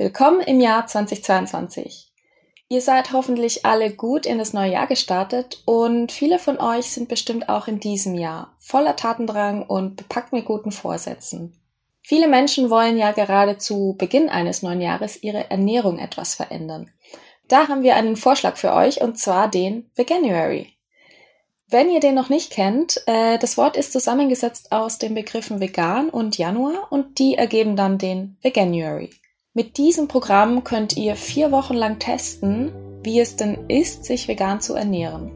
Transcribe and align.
Willkommen 0.00 0.42
im 0.42 0.60
Jahr 0.60 0.86
2022. 0.86 2.12
Ihr 2.68 2.80
seid 2.80 3.12
hoffentlich 3.12 3.66
alle 3.66 3.90
gut 3.90 4.26
in 4.26 4.38
das 4.38 4.52
neue 4.52 4.70
Jahr 4.70 4.86
gestartet 4.86 5.60
und 5.64 6.12
viele 6.12 6.38
von 6.38 6.60
euch 6.60 6.92
sind 6.92 7.08
bestimmt 7.08 7.48
auch 7.48 7.66
in 7.66 7.80
diesem 7.80 8.14
Jahr 8.14 8.54
voller 8.60 8.94
Tatendrang 8.94 9.64
und 9.64 9.96
bepackt 9.96 10.32
mit 10.32 10.44
guten 10.44 10.70
Vorsätzen. 10.70 11.60
Viele 12.00 12.28
Menschen 12.28 12.70
wollen 12.70 12.96
ja 12.96 13.10
gerade 13.10 13.58
zu 13.58 13.96
Beginn 13.98 14.28
eines 14.28 14.62
neuen 14.62 14.80
Jahres 14.80 15.20
ihre 15.20 15.50
Ernährung 15.50 15.98
etwas 15.98 16.36
verändern. 16.36 16.92
Da 17.48 17.66
haben 17.66 17.82
wir 17.82 17.96
einen 17.96 18.14
Vorschlag 18.14 18.56
für 18.56 18.74
euch 18.74 19.00
und 19.02 19.18
zwar 19.18 19.50
den 19.50 19.90
Veganuary. 19.96 20.74
Wenn 21.68 21.90
ihr 21.90 21.98
den 21.98 22.14
noch 22.14 22.28
nicht 22.28 22.52
kennt, 22.52 23.02
äh, 23.06 23.36
das 23.38 23.58
Wort 23.58 23.76
ist 23.76 23.92
zusammengesetzt 23.92 24.70
aus 24.70 24.98
den 24.98 25.16
Begriffen 25.16 25.58
vegan 25.58 26.08
und 26.08 26.38
Januar 26.38 26.86
und 26.92 27.18
die 27.18 27.34
ergeben 27.34 27.74
dann 27.74 27.98
den 27.98 28.36
Veganuary. 28.42 29.10
Mit 29.58 29.76
diesem 29.76 30.06
Programm 30.06 30.62
könnt 30.62 30.96
ihr 30.96 31.16
vier 31.16 31.50
Wochen 31.50 31.74
lang 31.74 31.98
testen, 31.98 32.70
wie 33.02 33.18
es 33.18 33.34
denn 33.34 33.66
ist, 33.66 34.04
sich 34.04 34.28
vegan 34.28 34.60
zu 34.60 34.74
ernähren. 34.74 35.32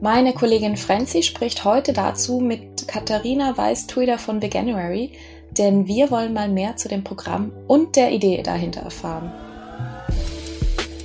Meine 0.00 0.32
Kollegin 0.32 0.76
Franzi 0.76 1.22
spricht 1.22 1.64
heute 1.64 1.92
dazu 1.92 2.40
mit 2.40 2.88
Katharina 2.88 3.56
Weiß-Twitter 3.56 4.18
von 4.18 4.42
Veganuary, 4.42 5.12
denn 5.52 5.86
wir 5.86 6.10
wollen 6.10 6.34
mal 6.34 6.48
mehr 6.48 6.74
zu 6.74 6.88
dem 6.88 7.04
Programm 7.04 7.52
und 7.68 7.94
der 7.94 8.10
Idee 8.10 8.42
dahinter 8.42 8.80
erfahren. 8.80 9.30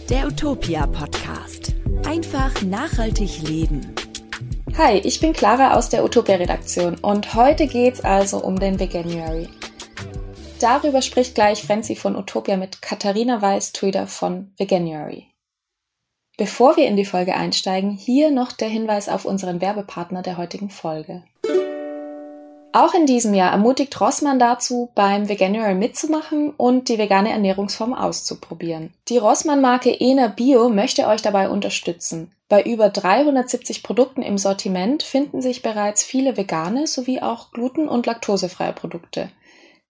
Der 0.09 0.25
Utopia 0.25 0.87
Podcast. 0.87 1.75
Einfach 2.07 2.63
nachhaltig 2.63 3.43
leben. 3.47 3.93
Hi, 4.75 4.97
ich 4.97 5.19
bin 5.19 5.33
Clara 5.33 5.75
aus 5.75 5.89
der 5.89 6.03
Utopia 6.03 6.37
Redaktion 6.37 6.95
und 6.95 7.35
heute 7.35 7.67
geht's 7.67 8.01
also 8.01 8.43
um 8.43 8.59
den 8.59 8.79
Veganuary. 8.79 9.49
Darüber 10.59 11.01
spricht 11.01 11.35
gleich 11.35 11.63
Frenzy 11.63 11.95
von 11.95 12.17
Utopia 12.17 12.57
mit 12.57 12.81
Katharina 12.81 13.41
Weiß-Twitter 13.41 14.07
von 14.07 14.51
Veganuary. 14.57 15.27
Bevor 16.37 16.75
wir 16.75 16.85
in 16.85 16.97
die 16.97 17.05
Folge 17.05 17.33
einsteigen, 17.33 17.91
hier 17.91 18.29
noch 18.29 18.51
der 18.51 18.67
Hinweis 18.67 19.07
auf 19.07 19.23
unseren 19.23 19.61
Werbepartner 19.61 20.21
der 20.21 20.37
heutigen 20.37 20.69
Folge. 20.69 21.23
Auch 22.73 22.93
in 22.93 23.05
diesem 23.05 23.33
Jahr 23.33 23.51
ermutigt 23.51 23.99
Rossmann 23.99 24.37
dazu, 24.37 24.89
beim 24.95 25.29
Veganuary 25.29 25.75
mitzumachen 25.75 26.51
und 26.51 26.89
die 26.89 26.97
vegane 26.97 27.31
Ernährungsform 27.31 27.93
auszuprobieren. 27.93 28.93
Die 29.07 29.17
Rossmann-Marke 29.17 29.97
Ena 29.97 30.27
Bio 30.27 30.67
möchte 30.67 31.07
euch 31.07 31.21
dabei 31.21 31.49
unterstützen. 31.49 32.31
Bei 32.49 32.61
über 32.63 32.89
370 32.89 33.81
Produkten 33.81 34.21
im 34.21 34.37
Sortiment 34.37 35.03
finden 35.03 35.41
sich 35.41 35.61
bereits 35.61 36.03
viele 36.03 36.35
vegane 36.35 36.85
sowie 36.85 37.21
auch 37.21 37.51
gluten- 37.51 37.87
und 37.87 38.05
laktosefreie 38.05 38.73
Produkte 38.73 39.29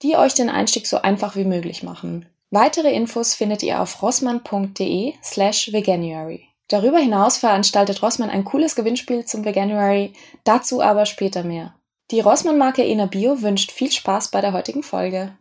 die 0.01 0.15
euch 0.15 0.33
den 0.33 0.49
Einstieg 0.49 0.87
so 0.87 1.01
einfach 1.01 1.35
wie 1.35 1.45
möglich 1.45 1.83
machen. 1.83 2.25
Weitere 2.51 2.91
Infos 2.91 3.35
findet 3.35 3.63
ihr 3.63 3.81
auf 3.81 4.01
rossmann.de 4.01 5.13
slash 5.23 5.71
veganuary. 5.71 6.49
Darüber 6.67 6.99
hinaus 6.99 7.37
veranstaltet 7.37 8.01
Rossmann 8.03 8.29
ein 8.29 8.45
cooles 8.45 8.75
Gewinnspiel 8.75 9.25
zum 9.25 9.43
Veganuary, 9.43 10.13
dazu 10.43 10.81
aber 10.81 11.05
später 11.05 11.43
mehr. 11.43 11.73
Die 12.11 12.19
Rossmann-Marke 12.21 12.85
Ena 12.85 13.07
Bio 13.07 13.41
wünscht 13.41 13.71
viel 13.71 13.91
Spaß 13.91 14.29
bei 14.29 14.41
der 14.41 14.53
heutigen 14.53 14.83
Folge. 14.83 15.31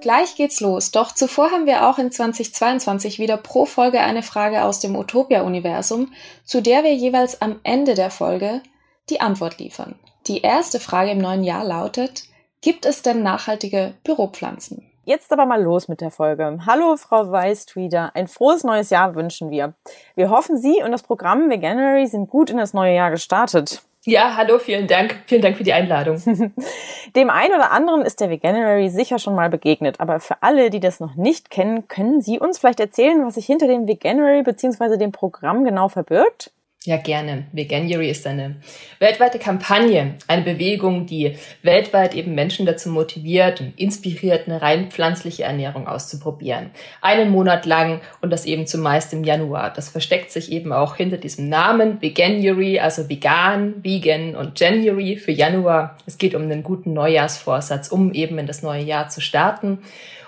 Gleich 0.00 0.34
geht's 0.34 0.60
los, 0.60 0.90
doch 0.90 1.12
zuvor 1.12 1.50
haben 1.50 1.66
wir 1.66 1.88
auch 1.88 1.98
in 1.98 2.10
2022 2.10 3.20
wieder 3.20 3.36
pro 3.36 3.66
Folge 3.66 4.00
eine 4.00 4.24
Frage 4.24 4.64
aus 4.64 4.80
dem 4.80 4.96
Utopia-Universum, 4.96 6.12
zu 6.44 6.60
der 6.60 6.82
wir 6.82 6.94
jeweils 6.94 7.40
am 7.40 7.60
Ende 7.62 7.94
der 7.94 8.10
Folge 8.10 8.62
die 9.10 9.20
Antwort 9.20 9.58
liefern. 9.58 9.96
Die 10.26 10.40
erste 10.40 10.80
Frage 10.80 11.12
im 11.12 11.18
neuen 11.18 11.44
Jahr 11.44 11.64
lautet, 11.64 12.24
Gibt 12.64 12.86
es 12.86 13.02
denn 13.02 13.24
nachhaltige 13.24 13.94
Büropflanzen? 14.04 14.86
Jetzt 15.04 15.32
aber 15.32 15.46
mal 15.46 15.60
los 15.60 15.88
mit 15.88 16.00
der 16.00 16.12
Folge. 16.12 16.60
Hallo, 16.64 16.96
Frau 16.96 17.28
Weiß-Tweeder. 17.28 18.12
Ein 18.14 18.28
frohes 18.28 18.62
neues 18.62 18.90
Jahr 18.90 19.16
wünschen 19.16 19.50
wir. 19.50 19.74
Wir 20.14 20.30
hoffen, 20.30 20.56
Sie 20.56 20.80
und 20.80 20.92
das 20.92 21.02
Programm 21.02 21.50
Veganuary 21.50 22.06
sind 22.06 22.30
gut 22.30 22.50
in 22.50 22.58
das 22.58 22.72
neue 22.72 22.94
Jahr 22.94 23.10
gestartet. 23.10 23.82
Ja, 24.04 24.36
hallo, 24.36 24.60
vielen 24.60 24.86
Dank. 24.86 25.24
Vielen 25.26 25.42
Dank 25.42 25.56
für 25.56 25.64
die 25.64 25.72
Einladung. 25.72 26.22
Dem 27.16 27.30
einen 27.30 27.52
oder 27.52 27.72
anderen 27.72 28.02
ist 28.02 28.20
der 28.20 28.30
Veganuary 28.30 28.90
sicher 28.90 29.18
schon 29.18 29.34
mal 29.34 29.50
begegnet, 29.50 29.98
aber 29.98 30.20
für 30.20 30.40
alle, 30.40 30.70
die 30.70 30.78
das 30.78 31.00
noch 31.00 31.16
nicht 31.16 31.50
kennen, 31.50 31.88
können 31.88 32.20
Sie 32.20 32.38
uns 32.38 32.60
vielleicht 32.60 32.78
erzählen, 32.78 33.26
was 33.26 33.34
sich 33.34 33.46
hinter 33.46 33.66
dem 33.66 33.88
Veganuary 33.88 34.44
bzw. 34.44 34.98
dem 34.98 35.10
Programm 35.10 35.64
genau 35.64 35.88
verbirgt? 35.88 36.52
Ja, 36.84 36.96
gerne. 36.96 37.46
Veganuary 37.52 38.10
ist 38.10 38.26
eine 38.26 38.56
weltweite 38.98 39.38
Kampagne, 39.38 40.16
eine 40.26 40.42
Bewegung, 40.42 41.06
die 41.06 41.36
weltweit 41.62 42.12
eben 42.12 42.34
Menschen 42.34 42.66
dazu 42.66 42.88
motiviert 42.88 43.60
und 43.60 43.78
inspiriert, 43.78 44.48
eine 44.48 44.60
rein 44.60 44.90
pflanzliche 44.90 45.44
Ernährung 45.44 45.86
auszuprobieren. 45.86 46.72
Einen 47.00 47.30
Monat 47.30 47.66
lang 47.66 48.00
und 48.20 48.30
das 48.30 48.46
eben 48.46 48.66
zumeist 48.66 49.12
im 49.12 49.22
Januar. 49.22 49.72
Das 49.72 49.90
versteckt 49.90 50.32
sich 50.32 50.50
eben 50.50 50.72
auch 50.72 50.96
hinter 50.96 51.18
diesem 51.18 51.48
Namen 51.48 52.02
Veganuary, 52.02 52.80
also 52.80 53.08
vegan, 53.08 53.74
vegan 53.84 54.34
und 54.34 54.58
January 54.58 55.16
für 55.16 55.30
Januar. 55.30 55.96
Es 56.06 56.18
geht 56.18 56.34
um 56.34 56.42
einen 56.42 56.64
guten 56.64 56.94
Neujahrsvorsatz, 56.94 57.92
um 57.92 58.12
eben 58.12 58.38
in 58.38 58.48
das 58.48 58.62
neue 58.62 58.82
Jahr 58.82 59.08
zu 59.08 59.20
starten. 59.20 59.78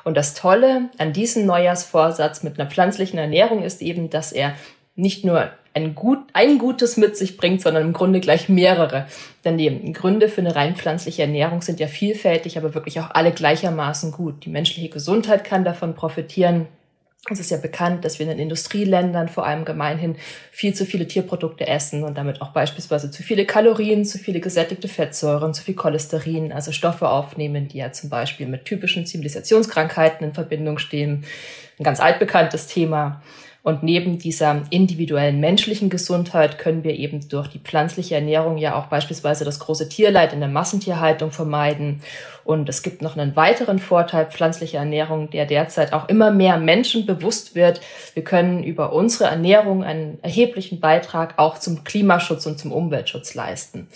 Und 0.05 0.17
das 0.17 0.35
Tolle 0.35 0.91
an 0.99 1.13
diesem 1.13 1.47
Neujahrsvorsatz 1.47 2.45
mit 2.45 2.61
einer 2.61 2.71
pflanzlichen 2.71 3.19
Ernährung 3.19 3.65
ist 3.65 3.83
eben, 3.83 4.09
dass 4.09 4.31
er 4.31 4.55
nicht 4.95 5.25
nur 5.25 5.51
ein, 5.75 5.95
gut, 5.95 6.21
ein 6.33 6.59
Gutes 6.59 6.97
mit 6.97 7.17
sich 7.17 7.37
bringt, 7.37 7.61
sondern 7.61 7.83
im 7.83 7.93
Grunde 7.93 8.21
gleich 8.21 8.49
mehrere. 8.49 9.07
Denn 9.45 9.59
die 9.59 9.93
Gründe 9.93 10.29
für 10.29 10.41
eine 10.41 10.55
rein 10.55 10.77
pflanzliche 10.77 11.23
Ernährung 11.23 11.63
sind 11.63 11.81
ja 11.81 11.89
vielfältig, 11.89 12.57
aber 12.57 12.75
wirklich 12.75 13.01
auch 13.01 13.11
alle 13.11 13.33
gleichermaßen 13.33 14.13
gut. 14.13 14.45
Die 14.45 14.51
menschliche 14.51 14.89
Gesundheit 14.89 15.45
kann 15.45 15.65
davon 15.65 15.95
profitieren. 15.95 16.69
Es 17.31 17.41
ist 17.41 17.51
ja 17.51 17.57
bekannt, 17.57 18.05
dass 18.05 18.19
wir 18.19 18.25
in 18.25 18.31
den 18.31 18.39
Industrieländern 18.39 19.29
vor 19.29 19.47
allem 19.47 19.65
gemeinhin 19.65 20.17
viel 20.53 20.75
zu 20.75 20.85
viele 20.85 21.09
Tierprodukte 21.09 21.67
essen 21.67 22.05
und 22.05 22.19
damit 22.19 22.43
auch 22.43 22.51
beispielsweise 22.51 23.11
zu 23.11 23.23
viele 23.23 23.47
Kalorien, 23.47 24.05
zu 24.05 24.19
viele 24.19 24.41
gesättigte 24.41 24.89
Fettsäuren, 24.89 25.55
zu 25.55 25.63
viel 25.63 25.75
Cholesterin, 25.75 26.53
also 26.53 26.71
Stoffe 26.71 27.09
aufnehmen, 27.09 27.67
die 27.67 27.79
ja 27.79 27.93
zum 27.93 28.11
Beispiel 28.11 28.47
mit 28.47 28.67
typischen 28.67 29.07
Zivilisationskrankheiten 29.07 30.29
in 30.29 30.35
Verbindung 30.35 30.77
stehen. 30.79 31.25
Ein 31.79 31.85
ganz 31.85 31.99
altbekanntes 31.99 32.67
Thema. 32.67 33.23
Und 33.65 33.83
neben 33.83 34.19
dieser 34.19 34.63
individuellen 34.69 35.41
menschlichen 35.41 35.89
Gesundheit 35.89 36.59
können 36.59 36.85
wir 36.85 36.99
eben 36.99 37.27
durch 37.31 37.49
die 37.49 37.59
pflanzliche 37.59 38.15
Ernährung 38.15 38.59
ja 38.59 38.75
auch 38.75 38.89
beispielsweise 38.89 39.47
das 39.47 39.59
große 39.59 39.89
Tierleid 39.89 40.35
in 40.35 40.41
der 40.41 40.51
Massentierhaltung 40.51 41.31
vermeiden. 41.31 42.03
Und 42.45 42.69
es 42.69 42.83
gibt 42.83 43.01
noch 43.01 43.17
einen 43.17 43.37
weiteren 43.37 43.79
Vorteil 43.79 44.27
pflanzlicher 44.27 44.79
Ernährung, 44.79 45.31
der 45.31 45.47
derzeit 45.47 45.93
auch 45.93 46.09
immer 46.09 46.31
mehr 46.31 46.59
Menschen 46.59 47.07
bewusst 47.07 47.55
wird. 47.55 47.81
Wir 48.13 48.23
können 48.23 48.63
über 48.63 48.93
unsere 48.93 49.31
Ernährung 49.31 49.83
einen 49.83 50.19
erheblichen 50.23 50.79
Beitrag 50.79 51.35
auch 51.39 51.59
zum 51.59 51.85
Klimaschutz 51.85 52.47
und 52.47 52.59
zum 52.59 52.73
Umweltschutz 52.73 53.35
leisten. 53.35 53.89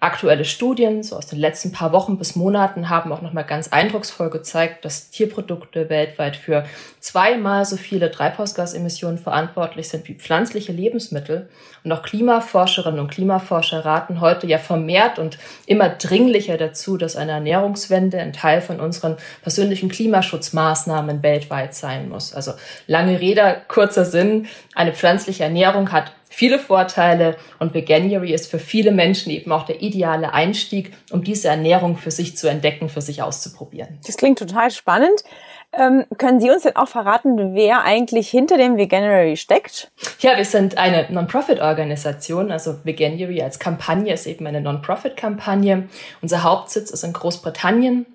Aktuelle 0.00 0.44
Studien, 0.44 1.02
so 1.02 1.16
aus 1.16 1.26
den 1.26 1.38
letzten 1.38 1.72
paar 1.72 1.92
Wochen 1.92 2.18
bis 2.18 2.36
Monaten, 2.36 2.88
haben 2.88 3.12
auch 3.12 3.20
nochmal 3.20 3.44
ganz 3.44 3.68
eindrucksvoll 3.68 4.30
gezeigt, 4.30 4.84
dass 4.84 5.10
Tierprodukte 5.10 5.90
weltweit 5.90 6.36
für 6.36 6.64
zweimal 7.00 7.64
so 7.64 7.76
viele 7.76 8.10
Treibhausgasemissionen 8.10 9.18
verantwortlich 9.18 9.88
sind 9.88 10.08
wie 10.08 10.14
pflanzliche 10.14 10.72
Lebensmittel. 10.72 11.48
Und 11.84 11.92
auch 11.92 12.02
Klimaforscherinnen 12.02 12.98
und 13.00 13.10
Klimaforscher 13.10 13.84
raten 13.84 14.20
heute 14.20 14.46
ja 14.46 14.58
vermehrt 14.58 15.18
und 15.18 15.38
immer 15.66 15.88
dringlicher 15.88 16.56
dazu, 16.56 16.96
dass 16.96 17.16
eine 17.16 17.34
Ernährungswende 17.66 18.18
ein 18.18 18.32
Teil 18.32 18.60
von 18.60 18.80
unseren 18.80 19.16
persönlichen 19.42 19.88
Klimaschutzmaßnahmen 19.88 21.22
weltweit 21.22 21.74
sein 21.74 22.08
muss. 22.08 22.32
Also 22.32 22.52
lange 22.86 23.20
Rede, 23.20 23.62
kurzer 23.68 24.04
Sinn. 24.04 24.46
Eine 24.74 24.92
pflanzliche 24.92 25.44
Ernährung 25.44 25.90
hat 25.90 26.12
viele 26.28 26.58
Vorteile 26.58 27.36
und 27.58 27.74
Veganuary 27.74 28.32
ist 28.32 28.50
für 28.50 28.58
viele 28.58 28.92
Menschen 28.92 29.30
eben 29.30 29.50
auch 29.52 29.66
der 29.66 29.82
ideale 29.82 30.32
Einstieg, 30.32 30.92
um 31.10 31.24
diese 31.24 31.48
Ernährung 31.48 31.96
für 31.96 32.10
sich 32.10 32.36
zu 32.36 32.48
entdecken, 32.48 32.88
für 32.88 33.00
sich 33.00 33.22
auszuprobieren. 33.22 33.98
Das 34.06 34.16
klingt 34.16 34.38
total 34.38 34.70
spannend. 34.70 35.24
Ähm, 35.72 36.04
können 36.16 36.40
Sie 36.40 36.50
uns 36.50 36.62
denn 36.62 36.76
auch 36.76 36.88
verraten, 36.88 37.54
wer 37.54 37.82
eigentlich 37.82 38.30
hinter 38.30 38.56
dem 38.56 38.76
Veganuary 38.76 39.36
steckt? 39.36 39.90
Ja, 40.20 40.36
wir 40.36 40.44
sind 40.44 40.78
eine 40.78 41.06
Non-Profit-Organisation. 41.10 42.50
Also 42.50 42.76
Veganuary 42.84 43.42
als 43.42 43.58
Kampagne 43.58 44.14
ist 44.14 44.26
eben 44.26 44.46
eine 44.46 44.60
Non-Profit-Kampagne. 44.60 45.88
Unser 46.22 46.42
Hauptsitz 46.42 46.90
ist 46.90 47.04
in 47.04 47.12
Großbritannien. 47.12 48.06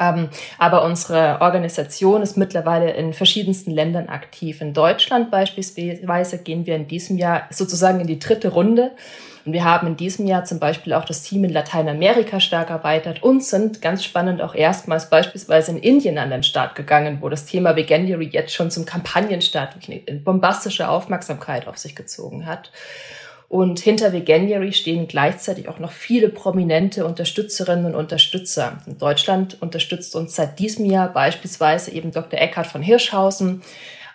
Ähm, 0.00 0.30
aber 0.58 0.82
unsere 0.82 1.42
Organisation 1.42 2.22
ist 2.22 2.36
mittlerweile 2.36 2.90
in 2.92 3.12
verschiedensten 3.12 3.70
Ländern 3.70 4.08
aktiv. 4.08 4.62
In 4.62 4.72
Deutschland 4.72 5.30
beispielsweise 5.30 6.38
gehen 6.38 6.64
wir 6.64 6.74
in 6.74 6.88
diesem 6.88 7.18
Jahr 7.18 7.42
sozusagen 7.50 8.00
in 8.00 8.06
die 8.06 8.18
dritte 8.18 8.48
Runde. 8.48 8.92
Und 9.44 9.52
wir 9.52 9.64
haben 9.64 9.86
in 9.86 9.96
diesem 9.96 10.26
Jahr 10.26 10.44
zum 10.44 10.58
Beispiel 10.58 10.92
auch 10.94 11.04
das 11.04 11.22
Team 11.22 11.44
in 11.44 11.50
Lateinamerika 11.50 12.40
stark 12.40 12.70
erweitert 12.70 13.22
und 13.22 13.44
sind 13.44 13.80
ganz 13.80 14.04
spannend 14.04 14.42
auch 14.42 14.54
erstmals 14.54 15.08
beispielsweise 15.08 15.72
in 15.72 15.78
Indien 15.78 16.18
an 16.18 16.30
den 16.30 16.42
Start 16.42 16.74
gegangen, 16.74 17.18
wo 17.20 17.28
das 17.28 17.46
Thema 17.46 17.76
Veganuary 17.76 18.28
jetzt 18.32 18.54
schon 18.54 18.70
zum 18.70 18.84
Kampagnenstart 18.84 19.76
bombastische 20.24 20.88
Aufmerksamkeit 20.88 21.68
auf 21.68 21.78
sich 21.78 21.94
gezogen 21.94 22.46
hat. 22.46 22.70
Und 23.50 23.80
hinter 23.80 24.12
Veganuary 24.12 24.72
stehen 24.72 25.08
gleichzeitig 25.08 25.68
auch 25.68 25.80
noch 25.80 25.90
viele 25.90 26.28
prominente 26.28 27.04
Unterstützerinnen 27.04 27.84
und 27.84 27.96
Unterstützer. 27.96 28.78
In 28.86 28.96
Deutschland 28.96 29.60
unterstützt 29.60 30.14
uns 30.14 30.36
seit 30.36 30.60
diesem 30.60 30.84
Jahr 30.84 31.12
beispielsweise 31.12 31.90
eben 31.90 32.12
Dr. 32.12 32.38
Eckhard 32.38 32.68
von 32.68 32.80
Hirschhausen, 32.80 33.62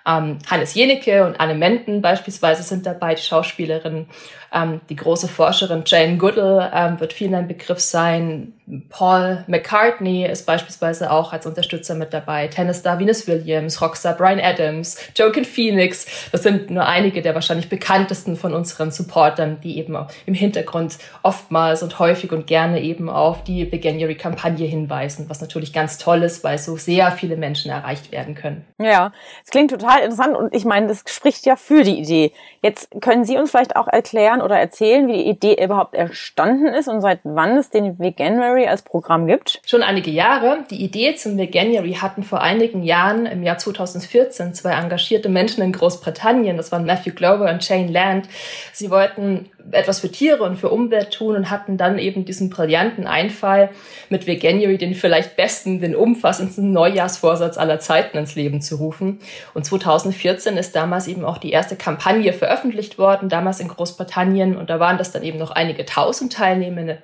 ähm, 0.08 0.38
Hannes 0.50 0.74
Jenecke 0.74 1.26
und 1.26 1.38
Anne 1.38 1.54
Menden 1.54 2.02
beispielsweise 2.02 2.64
sind 2.64 2.86
dabei, 2.86 3.16
die 3.16 3.24
Schauspielerin. 3.24 4.08
Ähm, 4.54 4.80
die 4.88 4.96
große 4.96 5.28
Forscherin 5.28 5.84
Jane 5.86 6.16
Goodall 6.16 6.72
ähm, 6.74 7.02
wird 7.02 7.12
vielen 7.12 7.36
ein 7.36 7.50
Begriff 7.50 7.82
sein. 7.82 8.54
Paul 8.90 9.44
McCartney 9.48 10.26
ist 10.26 10.46
beispielsweise 10.46 11.12
auch 11.12 11.34
als 11.34 11.46
Unterstützer 11.46 11.94
mit 11.94 12.14
dabei. 12.14 12.48
Tennessee 12.48 12.98
Venus 12.98 13.28
Williams, 13.28 13.80
Rockstar 13.82 14.14
Brian 14.14 14.40
Adams, 14.40 14.98
Joaquin 15.16 15.46
Phoenix. 15.46 16.30
Das 16.32 16.42
sind 16.44 16.72
nur 16.72 16.86
einige 16.86 17.22
der 17.22 17.36
wahrscheinlich 17.36 17.70
bekanntesten 17.70 18.36
von 18.36 18.54
unseren 18.54 18.90
Supportern, 18.90 19.60
die 19.62 19.78
eben 19.78 19.96
im 20.26 20.34
Hintergrund 20.34 20.98
oftmals 21.22 21.84
und 21.84 22.00
häufig 22.00 22.32
und 22.32 22.48
gerne 22.48 22.82
eben 22.82 23.10
auf 23.10 23.44
die 23.44 23.72
Veganuary-Kampagne 23.72 24.66
hinweisen, 24.66 25.26
was 25.30 25.42
natürlich 25.42 25.72
ganz 25.72 26.00
toll 26.00 26.24
ist, 26.24 26.44
weil 26.44 26.58
so 26.58 26.76
sehr 26.76 27.12
viele 27.12 27.38
Menschen 27.38 27.70
erreicht 27.70 28.12
werden 28.12 28.34
können. 28.34 28.66
Ja, 28.82 29.12
es 29.44 29.52
klingt 29.52 29.72
total 29.72 30.00
interessant 30.00 30.36
und 30.36 30.56
ich 30.56 30.66
meine, 30.66 30.88
das 30.88 31.04
spricht 31.08 31.46
ja 31.46 31.56
für 31.56 31.84
die 31.84 32.00
Idee. 32.00 32.32
Jetzt 32.64 32.90
können 33.02 33.26
Sie 33.26 33.38
uns 33.38 33.52
vielleicht 33.52 33.76
auch 33.76 33.88
erklären 33.88 34.42
oder 34.42 34.58
erzählen, 34.58 35.08
wie 35.08 35.14
die 35.14 35.30
Idee 35.30 35.64
überhaupt 35.64 35.94
entstanden 35.94 36.68
ist 36.68 36.88
und 36.88 37.02
seit 37.02 37.20
wann 37.24 37.58
es 37.58 37.70
den 37.70 38.00
Veganuary 38.00 38.55
als 38.64 38.82
Programm 38.82 39.28
gibt? 39.28 39.62
Schon 39.66 39.84
einige 39.84 40.12
Jahre. 40.12 40.66
Die 40.70 40.84
Idee 40.84 41.16
zum 41.16 41.38
Veganuary 41.38 41.94
hatten 41.94 42.24
vor 42.24 42.42
einigen 42.42 42.84
Jahren, 42.84 43.26
im 43.26 43.44
Jahr 43.44 43.58
2014, 43.58 44.54
zwei 44.54 44.72
engagierte 44.72 45.30
Menschen 45.30 45.64
in 45.64 45.74
Großbritannien, 45.74 46.58
das 46.58 46.72
waren 46.72 46.86
Matthew 46.86 47.14
Glover 47.14 47.50
und 47.52 47.64
Shane 47.64 47.92
Land. 47.92 48.30
Sie 48.72 48.90
wollten 48.90 49.50
etwas 49.72 50.00
für 50.00 50.12
Tiere 50.12 50.44
und 50.44 50.58
für 50.58 50.70
Umwelt 50.70 51.12
tun 51.12 51.36
und 51.36 51.50
hatten 51.50 51.78
dann 51.78 51.98
eben 51.98 52.26
diesen 52.26 52.50
brillanten 52.50 53.08
Einfall, 53.08 53.70
mit 54.10 54.28
Veganuary 54.28 54.78
den 54.78 54.96
vielleicht 54.96 55.36
besten, 55.36 55.80
den 55.80 55.96
umfassendsten 55.96 56.72
Neujahrsvorsatz 56.72 57.58
aller 57.58 57.80
Zeiten 57.80 58.18
ins 58.18 58.36
Leben 58.36 58.62
zu 58.62 58.76
rufen. 58.76 59.20
Und 59.54 59.66
2014 59.66 60.58
ist 60.58 60.76
damals 60.76 61.08
eben 61.08 61.26
auch 61.26 61.38
die 61.38 61.52
erste 61.52 61.76
Kampagne 61.76 62.34
veröffentlicht 62.34 62.98
worden, 62.98 63.30
damals 63.30 63.60
in 63.60 63.68
Großbritannien. 63.68 64.56
Und 64.56 64.70
da 64.70 64.80
waren 64.80 64.98
das 64.98 65.12
dann 65.12 65.24
eben 65.24 65.40
noch 65.40 65.52
einige 65.52 65.86
tausend 65.86 66.34
Teilnehmende. 66.34 67.00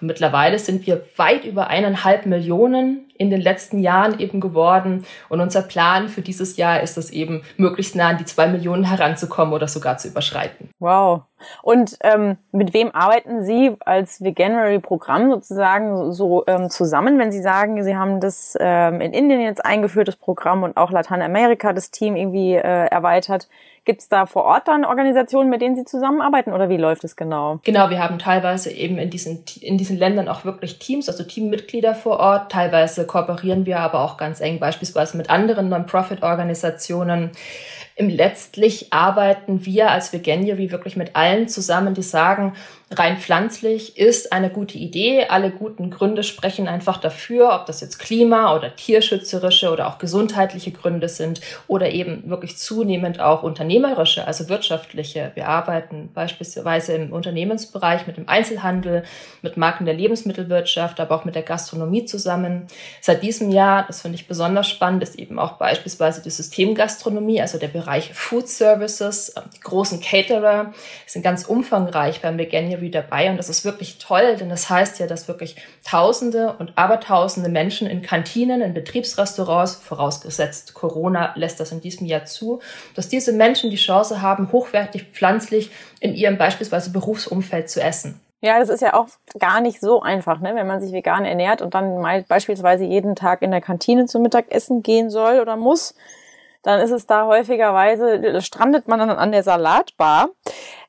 Und 0.00 0.06
mittlerweile 0.06 0.58
sind 0.58 0.86
wir 0.86 1.02
weit 1.16 1.44
über 1.44 1.68
eineinhalb 1.68 2.26
Millionen 2.26 3.06
in 3.16 3.30
den 3.30 3.40
letzten 3.40 3.78
Jahren 3.78 4.18
eben 4.18 4.40
geworden. 4.40 5.04
Und 5.28 5.40
unser 5.40 5.62
Plan 5.62 6.08
für 6.08 6.22
dieses 6.22 6.56
Jahr 6.56 6.80
ist 6.80 6.98
es 6.98 7.10
eben, 7.10 7.42
möglichst 7.56 7.96
nah 7.96 8.08
an 8.08 8.18
die 8.18 8.24
zwei 8.24 8.46
Millionen 8.46 8.84
heranzukommen 8.84 9.54
oder 9.54 9.68
sogar 9.68 9.98
zu 9.98 10.08
überschreiten. 10.08 10.70
Wow. 10.78 11.22
Und 11.62 11.98
ähm, 12.00 12.38
mit 12.52 12.72
wem 12.74 12.94
arbeiten 12.94 13.44
Sie 13.44 13.76
als 13.80 14.22
Veganuary-Programm 14.22 15.30
sozusagen 15.30 16.12
so 16.12 16.44
ähm, 16.46 16.70
zusammen, 16.70 17.18
wenn 17.18 17.32
Sie 17.32 17.42
sagen, 17.42 17.82
Sie 17.84 17.96
haben 17.96 18.20
das 18.20 18.56
ähm, 18.58 19.00
in 19.00 19.12
Indien 19.12 19.40
jetzt 19.40 19.64
eingeführt, 19.64 20.08
das 20.08 20.16
Programm 20.16 20.62
und 20.62 20.76
auch 20.76 20.90
Lateinamerika 20.90 21.72
das 21.72 21.90
Team 21.90 22.16
irgendwie 22.16 22.54
äh, 22.54 22.86
erweitert? 22.86 23.48
Gibt 23.84 24.00
es 24.00 24.08
da 24.08 24.24
vor 24.24 24.44
Ort 24.44 24.66
dann 24.66 24.86
Organisationen, 24.86 25.50
mit 25.50 25.60
denen 25.60 25.76
Sie 25.76 25.84
zusammenarbeiten 25.84 26.54
oder 26.54 26.70
wie 26.70 26.78
läuft 26.78 27.04
es 27.04 27.16
genau? 27.16 27.60
Genau, 27.64 27.90
wir 27.90 28.02
haben 28.02 28.18
teilweise 28.18 28.70
eben 28.70 28.96
in 28.96 29.10
diesen, 29.10 29.44
in 29.60 29.76
diesen 29.76 29.98
Ländern 29.98 30.28
auch 30.28 30.46
wirklich 30.46 30.78
Teams, 30.78 31.08
also 31.08 31.22
Teammitglieder 31.22 31.94
vor 31.94 32.18
Ort. 32.18 32.50
Teilweise 32.50 33.06
kooperieren 33.06 33.66
wir 33.66 33.80
aber 33.80 34.00
auch 34.00 34.16
ganz 34.16 34.40
eng 34.40 34.58
beispielsweise 34.58 35.18
mit 35.18 35.28
anderen 35.28 35.68
Non-Profit-Organisationen. 35.68 37.32
Letztlich 37.98 38.92
arbeiten 38.92 39.66
wir 39.66 39.90
als 39.90 40.12
Veganuary 40.12 40.70
wirklich 40.72 40.96
mit 40.96 41.14
allen 41.14 41.48
zusammen, 41.48 41.92
die 41.92 42.02
sagen, 42.02 42.54
rein 42.98 43.18
pflanzlich 43.18 43.96
ist 43.96 44.32
eine 44.32 44.50
gute 44.50 44.78
Idee. 44.78 45.26
Alle 45.28 45.50
guten 45.50 45.90
Gründe 45.90 46.22
sprechen 46.22 46.68
einfach 46.68 46.98
dafür, 46.98 47.52
ob 47.54 47.66
das 47.66 47.80
jetzt 47.80 47.98
Klima- 47.98 48.54
oder 48.54 48.74
tierschützerische 48.74 49.70
oder 49.70 49.88
auch 49.88 49.98
gesundheitliche 49.98 50.70
Gründe 50.70 51.08
sind 51.08 51.40
oder 51.66 51.90
eben 51.90 52.28
wirklich 52.28 52.56
zunehmend 52.56 53.20
auch 53.20 53.42
unternehmerische, 53.42 54.26
also 54.26 54.48
wirtschaftliche. 54.48 55.32
Wir 55.34 55.48
arbeiten 55.48 56.10
beispielsweise 56.14 56.94
im 56.94 57.12
Unternehmensbereich 57.12 58.06
mit 58.06 58.16
dem 58.16 58.28
Einzelhandel, 58.28 59.04
mit 59.42 59.56
Marken 59.56 59.84
der 59.84 59.94
Lebensmittelwirtschaft, 59.94 61.00
aber 61.00 61.14
auch 61.14 61.24
mit 61.24 61.34
der 61.34 61.42
Gastronomie 61.42 62.04
zusammen. 62.04 62.66
Seit 63.00 63.22
diesem 63.22 63.50
Jahr, 63.50 63.84
das 63.86 64.02
finde 64.02 64.16
ich 64.16 64.28
besonders 64.28 64.68
spannend, 64.68 65.02
ist 65.02 65.18
eben 65.18 65.38
auch 65.38 65.52
beispielsweise 65.52 66.22
die 66.22 66.30
Systemgastronomie, 66.30 67.40
also 67.40 67.58
der 67.58 67.68
Bereich 67.68 68.12
Food 68.14 68.48
Services, 68.48 69.34
die 69.54 69.60
großen 69.60 70.00
Caterer 70.00 70.72
sind 71.06 71.22
ganz 71.22 71.44
umfangreich 71.44 72.20
beim 72.20 72.38
Veganuary 72.38 72.83
Interview 72.84 72.90
dabei 72.90 73.30
und 73.30 73.36
das 73.36 73.48
ist 73.48 73.64
wirklich 73.64 73.98
toll, 73.98 74.36
denn 74.36 74.48
das 74.48 74.68
heißt 74.70 74.98
ja, 74.98 75.06
dass 75.06 75.28
wirklich 75.28 75.56
Tausende 75.84 76.56
und 76.58 76.76
Abertausende 76.76 77.48
Menschen 77.48 77.86
in 77.88 78.02
Kantinen, 78.02 78.60
in 78.60 78.74
Betriebsrestaurants, 78.74 79.76
vorausgesetzt 79.76 80.74
Corona 80.74 81.32
lässt 81.36 81.60
das 81.60 81.72
in 81.72 81.80
diesem 81.80 82.06
Jahr 82.06 82.24
zu, 82.24 82.60
dass 82.94 83.08
diese 83.08 83.32
Menschen 83.32 83.70
die 83.70 83.76
Chance 83.76 84.22
haben, 84.22 84.52
hochwertig 84.52 85.04
pflanzlich 85.12 85.70
in 86.00 86.14
ihrem 86.14 86.38
beispielsweise 86.38 86.90
Berufsumfeld 86.90 87.68
zu 87.70 87.80
essen. 87.80 88.20
Ja, 88.40 88.58
das 88.58 88.68
ist 88.68 88.82
ja 88.82 88.92
auch 88.92 89.08
gar 89.38 89.60
nicht 89.60 89.80
so 89.80 90.02
einfach, 90.02 90.40
ne? 90.40 90.54
wenn 90.54 90.66
man 90.66 90.80
sich 90.80 90.92
vegan 90.92 91.24
ernährt 91.24 91.62
und 91.62 91.72
dann 91.72 91.98
mal 91.98 92.22
beispielsweise 92.24 92.84
jeden 92.84 93.16
Tag 93.16 93.40
in 93.40 93.50
der 93.50 93.62
Kantine 93.62 94.04
zum 94.04 94.20
Mittagessen 94.20 94.82
gehen 94.82 95.08
soll 95.08 95.40
oder 95.40 95.56
muss, 95.56 95.94
dann 96.62 96.80
ist 96.80 96.90
es 96.90 97.06
da 97.06 97.26
häufigerweise, 97.26 98.40
strandet 98.42 98.86
man 98.86 98.98
dann 98.98 99.10
an 99.10 99.32
der 99.32 99.42
Salatbar 99.42 100.28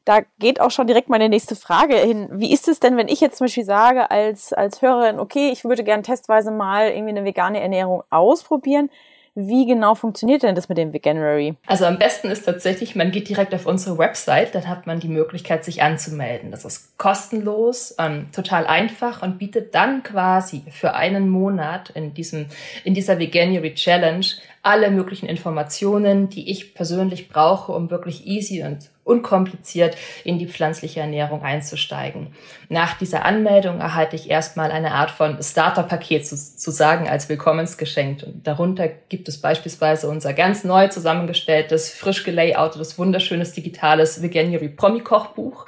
da 0.06 0.22
geht 0.40 0.62
auch 0.62 0.72
schon 0.72 0.88
direkt 0.88 1.10
meine 1.10 1.30
nächste 1.30 1.56
Frage 1.56 1.96
hin. 1.96 2.30
Wie 2.31 2.54
ist 2.54 2.68
es 2.68 2.80
denn, 2.80 2.96
wenn 2.96 3.07
ich 3.07 3.22
jetzt 3.22 3.38
zum 3.38 3.46
Beispiel 3.46 3.66
sage 3.66 4.12
als, 4.12 4.54
als 4.54 4.81
Hörerin, 4.81 5.19
okay, 5.19 5.50
ich 5.52 5.66
würde 5.66 5.84
gern 5.84 6.04
testweise 6.04 6.52
mal 6.52 6.90
irgendwie 6.90 7.10
eine 7.10 7.25
vegane 7.25 7.60
Ernährung 7.60 8.04
ausprobieren. 8.12 8.90
Wie 9.38 9.66
genau 9.66 9.96
funktioniert 9.96 10.44
denn 10.44 10.56
das 10.56 10.69
mit 10.69 10.78
dem 10.78 10.94
Veganuary? 10.94 11.56
Also 11.68 11.84
am 11.84 12.00
besten 12.00 12.30
ist 12.30 12.46
tatsächlich, 12.46 12.96
man 12.96 13.12
geht 13.12 13.28
direkt 13.28 13.54
auf 13.54 13.66
unsere 13.66 13.98
Website, 13.98 14.56
dann 14.56 14.69
hat 14.69 14.88
man 14.88 15.02
die 15.02 15.10
Möglichkeit, 15.10 15.66
sich 15.66 15.81
anzumelden. 15.84 16.52
Das 16.52 16.63
ist 16.63 16.98
kostenlos, 16.98 17.96
ähm, 18.00 18.28
total 18.31 18.66
einfach 18.66 19.24
und 19.24 19.38
bietet 19.38 19.75
dann 19.75 20.04
quasi 20.04 20.63
für 20.72 20.94
einen 20.94 21.28
Monat 21.28 21.90
in 21.90 22.13
diesem, 22.13 22.46
in 22.86 22.94
dieser 22.94 23.19
Veganuary 23.19 23.74
Challenge 23.74 24.25
alle 24.62 24.90
möglichen 24.90 25.28
Informationen, 25.28 26.30
die 26.30 26.50
ich 26.50 26.74
persönlich 26.74 27.28
brauche, 27.28 27.74
um 27.74 27.92
wirklich 27.92 28.25
easy 28.25 28.63
und 28.63 28.90
unkompliziert 29.06 29.96
in 30.24 30.40
die 30.40 30.48
pflanzliche 30.48 31.00
Ernährung 31.00 31.44
einzusteigen. 31.44 32.34
Nach 32.69 32.98
dieser 32.98 33.24
Anmeldung 33.24 33.80
erhalte 33.80 34.16
ich 34.16 34.30
erstmal 34.30 34.72
eine 34.72 34.92
Art 34.92 35.12
von 35.12 35.42
Starterpaket 35.42 36.28
sozusagen 36.28 37.07
als 37.07 37.30
Willkommensgeschenk. 37.30 38.24
Und 38.24 38.46
darunter 38.46 38.88
gibt 38.88 39.30
es 39.30 39.40
beispielsweise 39.40 40.10
unser 40.10 40.34
ganz 40.34 40.63
neu 40.63 40.88
zusammengestelltes, 40.88 41.92
frisch 41.92 42.24
gelayoutetes, 42.24 42.97
wunderschönes 42.97 43.54
digitales 43.54 44.24
Veganuary 44.24 44.69
Promi 44.69 45.02
Kochbuch. 45.02 45.68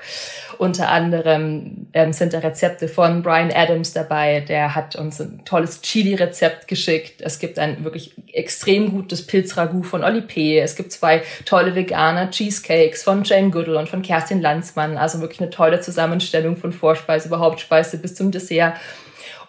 Unter 0.57 0.89
anderem 0.89 1.87
ähm, 1.93 2.13
sind 2.13 2.33
da 2.33 2.39
Rezepte 2.39 2.87
von 2.87 3.21
Brian 3.21 3.51
Adams 3.53 3.93
dabei. 3.93 4.39
Der 4.39 4.73
hat 4.73 4.95
uns 4.95 5.21
ein 5.21 5.45
tolles 5.45 5.81
Chili-Rezept 5.81 6.67
geschickt. 6.67 7.21
Es 7.21 7.37
gibt 7.37 7.59
ein 7.59 7.83
wirklich 7.83 8.15
extrem 8.37 8.91
gutes 8.91 9.25
Pilzragout 9.25 9.83
von 9.83 10.03
Oli 10.03 10.21
P. 10.21 10.59
Es 10.59 10.75
gibt 10.75 10.91
zwei 10.91 11.23
tolle 11.45 11.75
vegane 11.75 12.29
Cheesecakes 12.29 13.03
von 13.03 13.23
Jane 13.23 13.49
Goodall 13.49 13.75
und 13.75 13.89
von 13.89 14.01
Kerstin 14.01 14.41
Landsmann. 14.41 14.97
Also 14.97 15.19
wirklich 15.19 15.41
eine 15.41 15.49
tolle 15.49 15.81
Zusammenstellung 15.81 16.55
von 16.55 16.71
Vorspeise 16.71 17.27
über 17.27 17.39
Hauptspeise 17.39 17.97
bis 17.97 18.15
zum 18.15 18.31
Dessert. 18.31 18.75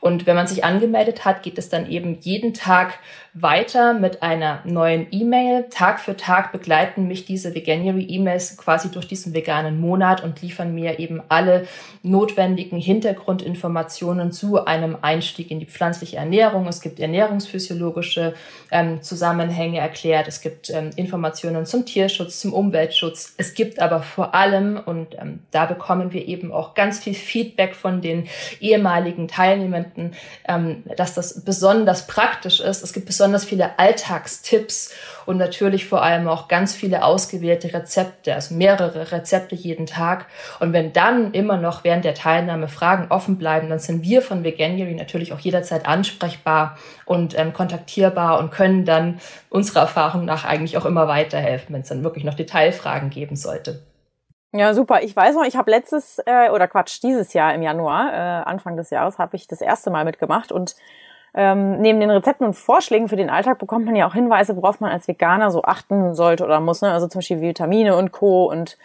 Und 0.01 0.27
wenn 0.27 0.37
man 0.37 0.47
sich 0.47 0.65
angemeldet 0.65 1.25
hat, 1.25 1.43
geht 1.43 1.59
es 1.59 1.69
dann 1.69 1.91
eben 1.91 2.19
jeden 2.21 2.55
Tag 2.55 2.99
weiter 3.41 3.95
mit 3.95 4.23
einer 4.23 4.61
neuen 4.65 5.07
E-Mail. 5.11 5.67
Tag 5.71 6.01
für 6.01 6.17
Tag 6.17 6.53
begleiten 6.53 7.07
mich 7.07 7.25
diese 7.25 7.55
Veganuary-E-Mails 7.55 8.57
quasi 8.57 8.91
durch 8.91 9.07
diesen 9.07 9.35
veganen 9.35 9.81
Monat 9.81 10.23
und 10.23 10.43
liefern 10.43 10.75
mir 10.75 10.99
eben 10.99 11.23
alle 11.29 11.67
notwendigen 12.03 12.79
Hintergrundinformationen 12.79 14.33
zu 14.33 14.65
einem 14.65 14.97
Einstieg 15.03 15.51
in 15.51 15.61
die 15.61 15.67
pflanzliche 15.67 16.17
Ernährung. 16.17 16.67
Es 16.67 16.81
gibt 16.81 17.01
ernährungsphysiologische 17.01 18.35
ähm, 18.71 19.03
Zusammenhänge 19.03 19.79
erklärt. 19.79 20.29
Es 20.29 20.41
gibt 20.41 20.71
ähm, 20.71 20.91
Informationen 20.97 21.67
zum 21.67 21.87
Tierschutz, 21.87 22.41
zum 22.41 22.53
Umweltschutz. 22.53 23.35
Es 23.37 23.55
gibt 23.55 23.81
aber 23.81 24.03
vor 24.03 24.35
allem, 24.35 24.81
und 24.85 25.17
ähm, 25.21 25.41
da 25.51 25.67
bekommen 25.67 26.13
wir 26.13 26.27
eben 26.27 26.53
auch 26.53 26.75
ganz 26.75 26.99
viel 26.99 27.15
Feedback 27.15 27.75
von 27.75 28.01
den 28.01 28.27
ehemaligen 28.61 29.29
Teilnehmenden, 29.29 30.15
ähm, 30.47 30.85
dass 30.97 31.15
das 31.15 31.45
besonders 31.45 32.07
praktisch 32.07 32.61
ist. 32.61 32.83
Es 32.83 32.93
gibt 32.93 33.07
besonders 33.07 33.28
viele 33.45 33.79
Alltagstipps 33.79 34.95
und 35.27 35.37
natürlich 35.37 35.87
vor 35.87 36.03
allem 36.03 36.29
auch 36.29 36.49
ganz 36.49 36.75
viele 36.75 37.05
ausgewählte 37.05 37.73
Rezepte, 37.73 38.35
also 38.35 38.55
mehrere 38.55 39.13
Rezepte 39.13 39.55
jeden 39.55 39.87
Tag. 39.87 40.27
Und 40.61 40.73
wenn 40.73 40.93
dann 40.93 41.33
immer 41.33 41.57
noch 41.57 41.85
während 41.85 42.05
der 42.05 42.15
Teilnahme 42.15 42.69
Fragen 42.69 43.11
offen 43.11 43.39
bleiben, 43.39 43.69
dann 43.69 43.79
sind 43.79 44.03
wir 44.03 44.23
von 44.23 44.45
Veganuary 44.45 44.95
natürlich 44.95 45.33
auch 45.33 45.39
jederzeit 45.39 45.87
ansprechbar 45.87 46.79
und 47.05 47.39
ähm, 47.39 47.53
kontaktierbar 47.53 48.39
und 48.39 48.51
können 48.51 48.85
dann 48.85 49.21
unserer 49.51 49.81
Erfahrung 49.81 50.25
nach 50.25 50.45
eigentlich 50.45 50.79
auch 50.79 50.87
immer 50.87 51.09
weiterhelfen, 51.09 51.75
wenn 51.75 51.83
es 51.83 51.89
dann 51.89 52.05
wirklich 52.05 52.25
noch 52.25 52.35
Detailfragen 52.35 53.11
geben 53.11 53.37
sollte. 53.37 53.83
Ja, 54.53 54.73
super. 54.73 55.03
Ich 55.03 55.15
weiß 55.15 55.35
noch, 55.35 55.45
ich 55.45 55.57
habe 55.57 55.71
letztes 55.71 56.21
äh, 56.25 56.49
oder 56.49 56.69
Quatsch, 56.69 57.03
dieses 57.03 57.35
Jahr 57.35 57.55
im 57.55 57.61
Januar, 57.61 58.13
äh, 58.13 58.45
Anfang 58.49 58.77
des 58.77 58.89
Jahres, 58.89 59.19
habe 59.19 59.37
ich 59.37 59.47
das 59.47 59.61
erste 59.61 59.91
Mal 59.91 60.07
mitgemacht 60.07 60.53
und 60.53 60.75
ähm, 61.35 61.81
neben 61.81 62.01
den 62.01 62.11
Rezepten 62.11 62.47
und 62.47 62.55
Vorschlägen 62.55 63.09
für 63.09 63.17
den 63.17 63.31
Alltag 63.31 63.59
bekommt 63.59 63.85
man 63.87 63.97
ja 63.97 64.09
auch 64.09 64.15
Hinweise, 64.15 64.57
worauf 64.57 64.81
man 64.81 64.91
als 64.91 65.09
Veganer 65.09 65.51
so 65.51 65.63
achten 65.63 66.15
sollte 66.15 66.45
oder 66.45 66.61
muss. 66.61 66.83
Ne? 66.83 66.93
Also 66.93 67.07
zum 67.07 67.19
Beispiel 67.21 67.41
Vitamine 67.41 67.97
und 67.97 68.13
Co. 68.13 68.51
und 68.51 68.77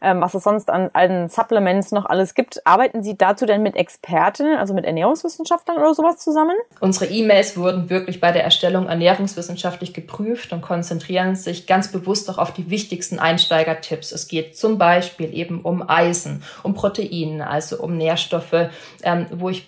ähm, 0.00 0.20
was 0.20 0.34
es 0.34 0.44
sonst 0.44 0.70
an 0.70 0.90
allen 0.92 1.28
Supplements 1.28 1.92
noch 1.92 2.06
alles 2.06 2.34
gibt. 2.34 2.64
Arbeiten 2.66 3.02
Sie 3.02 3.16
dazu 3.16 3.46
denn 3.46 3.62
mit 3.62 3.76
Expertinnen, 3.76 4.56
also 4.56 4.74
mit 4.74 4.84
Ernährungswissenschaftlern 4.84 5.78
oder 5.78 5.94
sowas 5.94 6.18
zusammen? 6.18 6.56
Unsere 6.80 7.06
E-Mails 7.06 7.56
wurden 7.56 7.90
wirklich 7.90 8.20
bei 8.20 8.32
der 8.32 8.44
Erstellung 8.44 8.86
ernährungswissenschaftlich 8.86 9.94
geprüft 9.94 10.52
und 10.52 10.62
konzentrieren 10.62 11.34
sich 11.34 11.66
ganz 11.66 11.90
bewusst 11.90 12.30
auch 12.30 12.38
auf 12.38 12.52
die 12.52 12.70
wichtigsten 12.70 13.18
Einsteigertipps. 13.18 14.12
Es 14.12 14.28
geht 14.28 14.56
zum 14.56 14.78
Beispiel 14.78 15.34
eben 15.34 15.62
um 15.62 15.88
Eisen, 15.88 16.42
um 16.62 16.74
Proteine, 16.74 17.48
also 17.48 17.80
um 17.82 17.96
Nährstoffe, 17.96 18.68
ähm, 19.02 19.26
wo 19.30 19.48
ich 19.48 19.66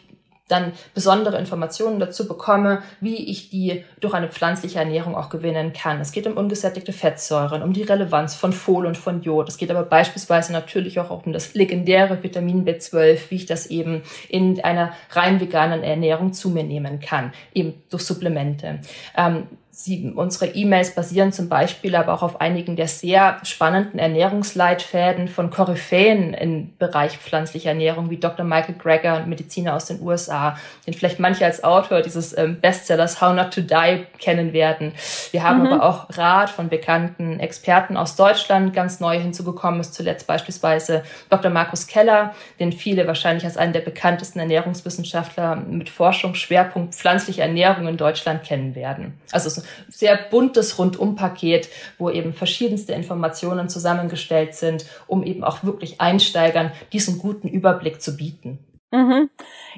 dann 0.50 0.73
besondere 0.95 1.38
Informationen 1.38 2.00
dazu 2.00 2.26
bekomme, 2.26 2.83
wie 3.00 3.30
ich 3.30 3.50
die 3.50 3.85
durch 4.00 4.14
eine 4.14 4.28
pflanzliche 4.28 4.78
Ernährung 4.78 5.14
auch 5.14 5.30
gewinnen 5.30 5.73
kann. 5.73 6.00
Es 6.00 6.12
geht 6.12 6.26
um 6.26 6.37
ungesättigte 6.37 6.92
Fettsäuren, 6.92 7.62
um 7.62 7.73
die 7.73 7.83
Relevanz 7.83 8.35
von 8.35 8.52
Fol 8.52 8.87
und 8.87 8.97
von 8.97 9.23
Jod. 9.23 9.49
Es 9.49 9.57
geht 9.57 9.71
aber 9.71 9.83
beispielsweise 9.83 10.52
natürlich 10.52 10.99
auch 10.99 11.11
um 11.25 11.33
das 11.33 11.54
legendäre 11.54 12.23
Vitamin 12.23 12.64
B12, 12.64 13.19
wie 13.30 13.37
ich 13.37 13.47
das 13.47 13.66
eben 13.66 14.02
in 14.28 14.62
einer 14.62 14.92
rein 15.11 15.40
veganen 15.40 15.83
Ernährung 15.83 16.33
zu 16.33 16.50
mir 16.50 16.64
nehmen 16.64 17.00
kann, 17.00 17.33
eben 17.54 17.83
durch 17.90 18.02
Supplemente. 18.02 18.80
Ähm, 19.16 19.47
Sie, 19.72 20.12
unsere 20.16 20.46
E-Mails 20.46 20.96
basieren 20.96 21.32
zum 21.32 21.48
Beispiel 21.48 21.94
aber 21.94 22.12
auch 22.12 22.24
auf 22.24 22.40
einigen 22.40 22.74
der 22.74 22.88
sehr 22.88 23.38
spannenden 23.44 24.00
Ernährungsleitfäden 24.00 25.28
von 25.28 25.50
Koryphäen 25.50 26.34
im 26.34 26.76
Bereich 26.76 27.18
pflanzlicher 27.18 27.68
Ernährung, 27.68 28.10
wie 28.10 28.16
Dr. 28.16 28.44
Michael 28.44 28.74
Greger, 28.74 29.24
Mediziner 29.26 29.76
aus 29.76 29.86
den 29.86 30.02
USA, 30.02 30.56
den 30.86 30.94
vielleicht 30.94 31.20
manche 31.20 31.44
als 31.44 31.62
Autor 31.62 32.02
dieses 32.02 32.36
ähm, 32.36 32.60
Bestsellers 32.60 33.20
How 33.20 33.32
Not 33.32 33.54
to 33.54 33.60
Die 33.60 34.06
kennen 34.18 34.52
werden. 34.52 34.92
Wir 35.30 35.44
haben 35.44 35.60
mhm. 35.60 35.66
aber 35.68 35.84
auch 35.84 36.18
Rat 36.18 36.50
von 36.50 36.68
bekannten 36.68 37.38
Experten 37.38 37.96
aus 37.96 38.16
Deutschland 38.16 38.74
ganz 38.74 38.98
neu 38.98 39.20
hinzugekommen 39.20 39.80
ist, 39.80 39.94
zuletzt 39.94 40.26
beispielsweise 40.26 41.04
Dr. 41.28 41.50
Markus 41.52 41.86
Keller, 41.86 42.34
den 42.58 42.72
viele 42.72 43.06
wahrscheinlich 43.06 43.44
als 43.44 43.56
einen 43.56 43.72
der 43.72 43.80
bekanntesten 43.80 44.40
Ernährungswissenschaftler 44.40 45.54
mit 45.54 45.88
Forschungsschwerpunkt 45.88 46.96
pflanzliche 46.96 47.42
Ernährung 47.42 47.86
in 47.86 47.96
Deutschland 47.96 48.42
kennen 48.42 48.74
werden. 48.74 49.14
Also 49.30 49.59
sehr 49.88 50.18
buntes 50.30 50.78
Rundumpaket, 50.78 51.68
wo 51.98 52.10
eben 52.10 52.32
verschiedenste 52.32 52.92
Informationen 52.92 53.68
zusammengestellt 53.68 54.54
sind, 54.54 54.84
um 55.06 55.22
eben 55.22 55.44
auch 55.44 55.64
wirklich 55.64 56.00
Einsteigern 56.00 56.72
diesen 56.92 57.18
guten 57.18 57.48
Überblick 57.48 58.00
zu 58.02 58.16
bieten. 58.16 58.58
Mhm. 58.92 59.30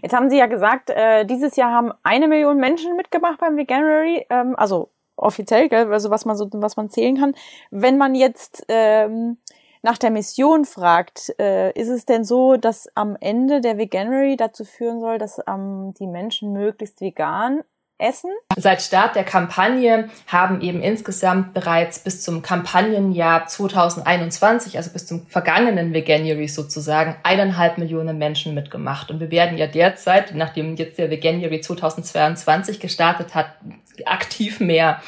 Jetzt 0.03 0.15
haben 0.15 0.31
Sie 0.31 0.39
ja 0.39 0.47
gesagt, 0.47 0.91
äh, 0.91 1.25
dieses 1.27 1.57
Jahr 1.57 1.71
haben 1.71 1.93
eine 2.03 2.29
Million 2.29 2.57
Menschen 2.57 2.97
mitgemacht 2.97 3.41
beim 3.41 3.57
Veganuary, 3.57 4.27
ähm, 4.31 4.55
also 4.57 4.89
offiziell, 5.17 5.69
gell, 5.69 5.93
also 5.93 6.11
was 6.11 6.25
man 6.25 6.37
so, 6.37 6.49
was 6.53 6.77
man 6.77 6.89
zählen 6.89 7.17
kann. 7.19 7.35
Wenn 7.71 7.99
man 7.99 8.15
jetzt 8.15 8.65
ähm, 8.69 9.37
nach 9.83 9.99
der 9.99 10.11
Mission 10.11 10.65
fragt, 10.65 11.35
äh, 11.39 11.73
ist 11.73 11.89
es 11.89 12.07
denn 12.07 12.25
so, 12.25 12.57
dass 12.57 12.89
am 12.95 13.17
Ende 13.21 13.61
der 13.61 13.79
Veganuary 13.79 14.37
dazu 14.37 14.65
führen 14.65 15.01
soll, 15.01 15.19
dass 15.19 15.41
ähm, 15.47 15.93
die 15.99 16.07
Menschen 16.07 16.53
möglichst 16.53 17.01
vegan 17.01 17.63
essen? 18.03 18.31
Seit 18.57 18.83
Start 18.83 19.17
der 19.17 19.25
Kampagne 19.25 20.11
haben 20.27 20.61
eben 20.61 20.83
insgesamt 20.83 21.55
bereits 21.55 22.01
bis 22.01 22.23
zum 22.23 22.43
Kampagnenjahr 22.43 23.47
2021, 23.47 24.77
also 24.77 24.91
bis 24.91 25.07
zum 25.07 25.27
vergangenen 25.27 25.95
Veganuary 25.95 26.49
sozusagen, 26.49 27.17
eineinhalb 27.23 27.79
Millionen 27.79 28.19
Menschen 28.19 28.55
mitgemacht. 28.55 29.11
Und 29.11 29.21
wir 29.21 29.31
werden 29.31 29.57
ja 29.57 29.67
derzeit, 29.67 30.35
nachdem 30.35 30.77
jetzt 30.77 30.99
der 30.99 31.11
Veganuary 31.11 31.61
2022 31.61 32.81
gestartet 32.81 33.35
hat, 33.35 33.47
aktiv 34.05 34.61
mehr. 34.61 35.01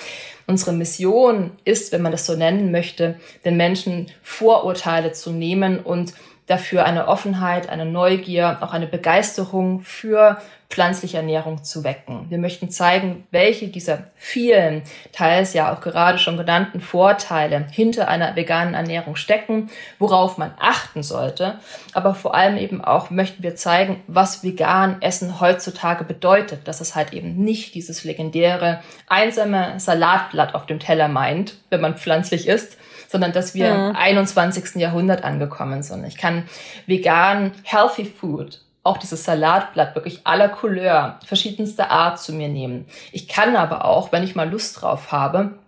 Unsere 0.46 0.72
Mission 0.72 1.52
ist, 1.64 1.92
wenn 1.92 2.02
man 2.02 2.12
das 2.12 2.26
so 2.26 2.36
nennen 2.36 2.70
möchte, 2.70 3.18
den 3.44 3.56
Menschen 3.56 4.10
Vorurteile 4.22 5.12
zu 5.12 5.32
nehmen 5.32 5.78
und 5.80 6.12
dafür 6.46 6.84
eine 6.84 7.08
Offenheit, 7.08 7.70
eine 7.70 7.86
Neugier, 7.86 8.58
auch 8.60 8.72
eine 8.72 8.86
Begeisterung 8.86 9.80
für 9.80 10.38
pflanzliche 10.74 11.18
Ernährung 11.18 11.62
zu 11.62 11.84
wecken. 11.84 12.26
Wir 12.30 12.38
möchten 12.38 12.68
zeigen, 12.68 13.28
welche 13.30 13.68
dieser 13.68 14.08
vielen, 14.16 14.82
teils 15.12 15.54
ja 15.54 15.72
auch 15.72 15.80
gerade 15.80 16.18
schon 16.18 16.36
genannten 16.36 16.80
Vorteile 16.80 17.68
hinter 17.70 18.08
einer 18.08 18.34
veganen 18.34 18.74
Ernährung 18.74 19.14
stecken, 19.14 19.70
worauf 20.00 20.36
man 20.36 20.52
achten 20.58 21.04
sollte. 21.04 21.60
Aber 21.92 22.16
vor 22.16 22.34
allem 22.34 22.56
eben 22.56 22.84
auch 22.84 23.10
möchten 23.10 23.44
wir 23.44 23.54
zeigen, 23.54 24.02
was 24.08 24.42
vegan 24.42 25.00
Essen 25.00 25.40
heutzutage 25.40 26.02
bedeutet, 26.02 26.66
dass 26.66 26.80
es 26.80 26.96
halt 26.96 27.12
eben 27.12 27.36
nicht 27.36 27.76
dieses 27.76 28.02
legendäre 28.02 28.80
einsame 29.06 29.78
Salatblatt 29.78 30.56
auf 30.56 30.66
dem 30.66 30.80
Teller 30.80 31.06
meint, 31.06 31.54
wenn 31.70 31.80
man 31.80 31.96
pflanzlich 31.96 32.48
isst, 32.48 32.78
sondern 33.06 33.30
dass 33.30 33.54
wir 33.54 33.72
mhm. 33.72 33.90
im 33.90 33.96
21. 33.96 34.74
Jahrhundert 34.74 35.22
angekommen 35.22 35.84
sind. 35.84 36.04
Ich 36.04 36.16
kann 36.16 36.48
vegan 36.88 37.52
Healthy 37.62 38.06
Food 38.06 38.63
auch 38.84 38.98
dieses 38.98 39.24
Salatblatt 39.24 39.94
wirklich 39.96 40.20
aller 40.24 40.48
Couleur, 40.48 41.18
verschiedenster 41.26 41.90
Art 41.90 42.20
zu 42.20 42.32
mir 42.32 42.48
nehmen. 42.48 42.86
Ich 43.10 43.26
kann 43.26 43.56
aber 43.56 43.86
auch, 43.86 44.12
wenn 44.12 44.22
ich 44.22 44.36
mal 44.36 44.48
Lust 44.48 44.80
drauf 44.80 45.10
habe, 45.10 45.58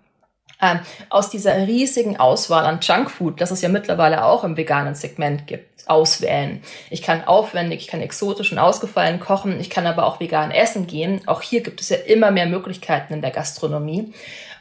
ähm, 0.61 0.81
aus 1.11 1.29
dieser 1.29 1.67
riesigen 1.67 2.19
Auswahl 2.19 2.65
an 2.65 2.81
Junkfood, 2.81 3.41
das 3.41 3.51
es 3.51 3.63
ja 3.63 3.69
mittlerweile 3.69 4.25
auch 4.25 4.45
im 4.45 4.57
veganen 4.57 4.95
Segment 4.95 5.47
gibt, 5.47 5.89
auswählen. 5.89 6.63
Ich 6.91 7.03
kann 7.03 7.25
aufwendig, 7.25 7.81
ich 7.81 7.87
kann 7.89 8.01
exotisch 8.01 8.53
und 8.53 8.59
ausgefallen 8.59 9.21
kochen, 9.21 9.61
ich 9.61 9.71
kann 9.71 9.87
aber 9.87 10.07
auch 10.07 10.21
vegan 10.21 10.51
essen 10.51 10.87
gehen. 10.87 11.21
Auch 11.27 11.43
hier 11.43 11.63
gibt 11.63 11.81
es 11.81 11.89
ja 11.89 11.97
immer 11.97 12.31
mehr 12.31 12.47
Möglichkeiten 12.47 13.15
in 13.15 13.23
der 13.23 13.31
Gastronomie. 13.31 14.13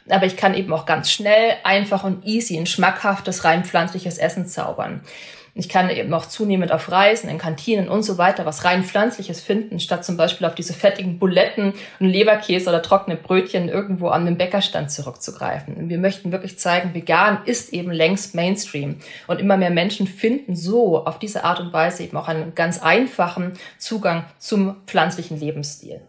Aber 0.08 0.26
ich 0.26 0.36
kann 0.36 0.54
eben 0.54 0.72
auch 0.72 0.86
ganz 0.86 1.10
schnell, 1.10 1.54
einfach 1.64 2.04
und 2.04 2.24
easy 2.24 2.56
ein 2.56 2.66
schmackhaftes, 2.66 3.44
rein 3.44 3.64
pflanzliches 3.64 4.18
Essen 4.18 4.46
zaubern. 4.46 5.02
Ich 5.58 5.70
kann 5.70 5.88
eben 5.88 6.12
auch 6.12 6.26
zunehmend 6.26 6.70
auf 6.70 6.90
Reisen, 6.92 7.30
in 7.30 7.38
Kantinen 7.38 7.88
und 7.88 8.02
so 8.02 8.18
weiter 8.18 8.44
was 8.44 8.66
rein 8.66 8.84
pflanzliches 8.84 9.40
finden, 9.40 9.80
statt 9.80 10.04
zum 10.04 10.18
Beispiel 10.18 10.46
auf 10.46 10.54
diese 10.54 10.74
fettigen 10.74 11.18
Buletten 11.18 11.72
und 11.98 12.08
Leberkäse 12.08 12.68
oder 12.68 12.82
trockene 12.82 13.16
Brötchen 13.16 13.70
irgendwo 13.70 14.08
an 14.08 14.26
den 14.26 14.36
Bäckerstand 14.36 14.90
zurückzugreifen. 14.90 15.74
Und 15.74 15.88
wir 15.88 15.98
möchten 15.98 16.30
wirklich 16.30 16.58
zeigen, 16.58 16.92
vegan 16.92 17.38
ist 17.46 17.72
eben 17.72 17.90
längst 17.90 18.34
Mainstream. 18.34 18.96
Und 19.28 19.40
immer 19.40 19.56
mehr 19.56 19.70
Menschen 19.70 20.06
finden 20.06 20.54
so 20.54 21.06
auf 21.06 21.18
diese 21.18 21.42
Art 21.44 21.58
und 21.58 21.72
Weise 21.72 22.04
eben 22.04 22.18
auch 22.18 22.28
einen 22.28 22.54
ganz 22.54 22.82
einfachen 22.82 23.54
Zugang 23.78 24.26
zum 24.38 24.76
pflanzlichen 24.86 25.40
Lebensstil. 25.40 26.02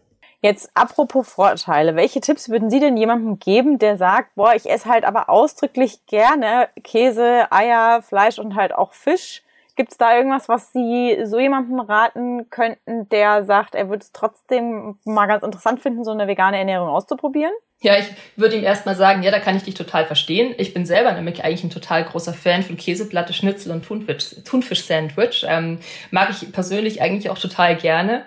Jetzt 0.48 0.72
apropos 0.75 1.27
Vorteile, 1.27 1.98
welche 1.98 2.22
Tipps 2.22 2.48
würden 2.48 2.70
Sie 2.70 2.80
denn 2.80 2.96
jemandem 2.96 3.38
geben, 3.38 3.80
der 3.80 3.98
sagt, 3.98 4.34
boah, 4.36 4.56
ich 4.56 4.70
esse 4.70 4.88
halt 4.88 5.04
aber 5.04 5.30
ausdrücklich 5.30 6.06
gerne 6.06 6.70
Käse, 6.86 7.51
Eier, 7.51 8.01
Fleisch 8.01 8.39
und 8.39 8.56
halt 8.56 8.74
auch 8.74 8.94
Fisch? 8.94 9.44
Gibt 9.75 9.92
es 9.92 9.98
da 9.98 10.16
irgendwas, 10.16 10.48
was 10.48 10.72
Sie 10.72 11.18
so 11.25 11.38
jemandem 11.38 11.82
raten 11.82 12.50
könnten, 12.50 13.10
der 13.10 13.44
sagt, 13.44 13.75
er 13.75 13.89
würde 13.89 14.04
es 14.04 14.13
trotzdem 14.13 14.98
mal 15.04 15.25
ganz 15.25 15.44
interessant 15.44 15.82
finden, 15.82 16.06
so 16.06 16.12
eine 16.12 16.30
vegane 16.30 16.58
Ernährung 16.58 16.88
auszuprobieren? 16.88 17.51
Ja, 17.82 17.98
ich 17.98 18.08
würde 18.38 18.56
ihm 18.56 18.63
erstmal 18.63 18.96
sagen, 18.96 19.24
ja, 19.24 19.32
da 19.32 19.42
kann 19.42 19.58
ich 19.58 19.63
dich 19.63 19.75
total 19.75 20.06
verstehen. 20.06 20.56
Ich 20.58 20.74
bin 20.74 20.86
selber 20.86 21.12
nämlich 21.12 21.44
eigentlich 21.44 21.66
ein 21.66 21.72
total 21.72 22.06
großer 22.06 22.34
Fan 22.34 22.63
von 22.63 22.77
Käseplatte, 22.77 23.34
Schnitzel 23.34 23.74
und 23.74 23.84
Thunfisch, 23.86 24.34
Thunfisch-Sandwich. 24.46 25.46
Ähm, 25.46 25.80
mag 26.10 26.30
ich 26.30 26.54
persönlich 26.54 27.01
eigentlich 27.01 27.30
auch 27.30 27.38
total 27.38 27.75
gerne. 27.75 28.24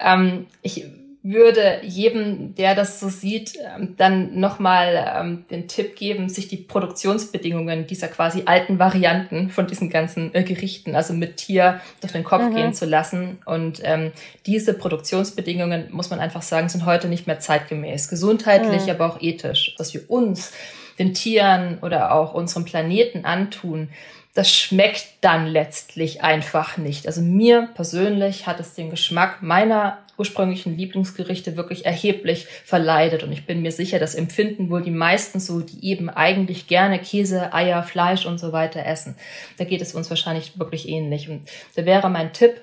Ähm, 0.00 0.48
ich 0.60 0.84
würde 1.24 1.80
jedem, 1.82 2.54
der 2.54 2.74
das 2.74 3.00
so 3.00 3.08
sieht, 3.08 3.54
ähm, 3.56 3.94
dann 3.96 4.38
nochmal 4.38 5.14
ähm, 5.16 5.44
den 5.50 5.68
Tipp 5.68 5.96
geben, 5.96 6.28
sich 6.28 6.48
die 6.48 6.58
Produktionsbedingungen 6.58 7.86
dieser 7.86 8.08
quasi 8.08 8.42
alten 8.44 8.78
Varianten 8.78 9.48
von 9.48 9.66
diesen 9.66 9.88
ganzen 9.88 10.34
äh, 10.34 10.44
Gerichten, 10.44 10.94
also 10.94 11.14
mit 11.14 11.38
Tier, 11.38 11.80
durch 12.02 12.12
den 12.12 12.24
Kopf 12.24 12.42
mhm. 12.42 12.54
gehen 12.54 12.74
zu 12.74 12.84
lassen. 12.84 13.38
Und 13.46 13.80
ähm, 13.84 14.12
diese 14.44 14.74
Produktionsbedingungen, 14.74 15.88
muss 15.90 16.10
man 16.10 16.20
einfach 16.20 16.42
sagen, 16.42 16.68
sind 16.68 16.84
heute 16.84 17.08
nicht 17.08 17.26
mehr 17.26 17.40
zeitgemäß. 17.40 18.10
Gesundheitlich, 18.10 18.84
mhm. 18.84 18.90
aber 18.90 19.06
auch 19.06 19.22
ethisch. 19.22 19.74
Dass 19.78 19.94
wir 19.94 20.10
uns, 20.10 20.52
den 20.98 21.14
Tieren 21.14 21.78
oder 21.80 22.12
auch 22.12 22.34
unserem 22.34 22.66
Planeten 22.66 23.24
antun, 23.24 23.88
das 24.34 24.52
schmeckt 24.52 25.06
dann 25.20 25.46
letztlich 25.46 26.22
einfach 26.22 26.76
nicht. 26.76 27.06
Also 27.06 27.20
mir 27.22 27.68
persönlich 27.74 28.48
hat 28.48 28.58
es 28.58 28.74
den 28.74 28.90
Geschmack 28.90 29.42
meiner 29.42 29.98
ursprünglichen 30.18 30.76
Lieblingsgerichte 30.76 31.56
wirklich 31.56 31.86
erheblich 31.86 32.46
verleidet. 32.64 33.22
Und 33.22 33.32
ich 33.32 33.46
bin 33.46 33.62
mir 33.62 33.70
sicher, 33.70 34.00
das 34.00 34.16
empfinden 34.16 34.70
wohl 34.70 34.82
die 34.82 34.90
meisten 34.90 35.38
so, 35.38 35.60
die 35.60 35.86
eben 35.86 36.10
eigentlich 36.10 36.66
gerne 36.66 36.98
Käse, 36.98 37.52
Eier, 37.52 37.84
Fleisch 37.84 38.26
und 38.26 38.38
so 38.38 38.52
weiter 38.52 38.84
essen. 38.84 39.16
Da 39.56 39.64
geht 39.64 39.82
es 39.82 39.94
uns 39.94 40.10
wahrscheinlich 40.10 40.58
wirklich 40.58 40.88
ähnlich. 40.88 41.28
Und 41.28 41.48
da 41.76 41.84
wäre 41.84 42.10
mein 42.10 42.32
Tipp, 42.32 42.60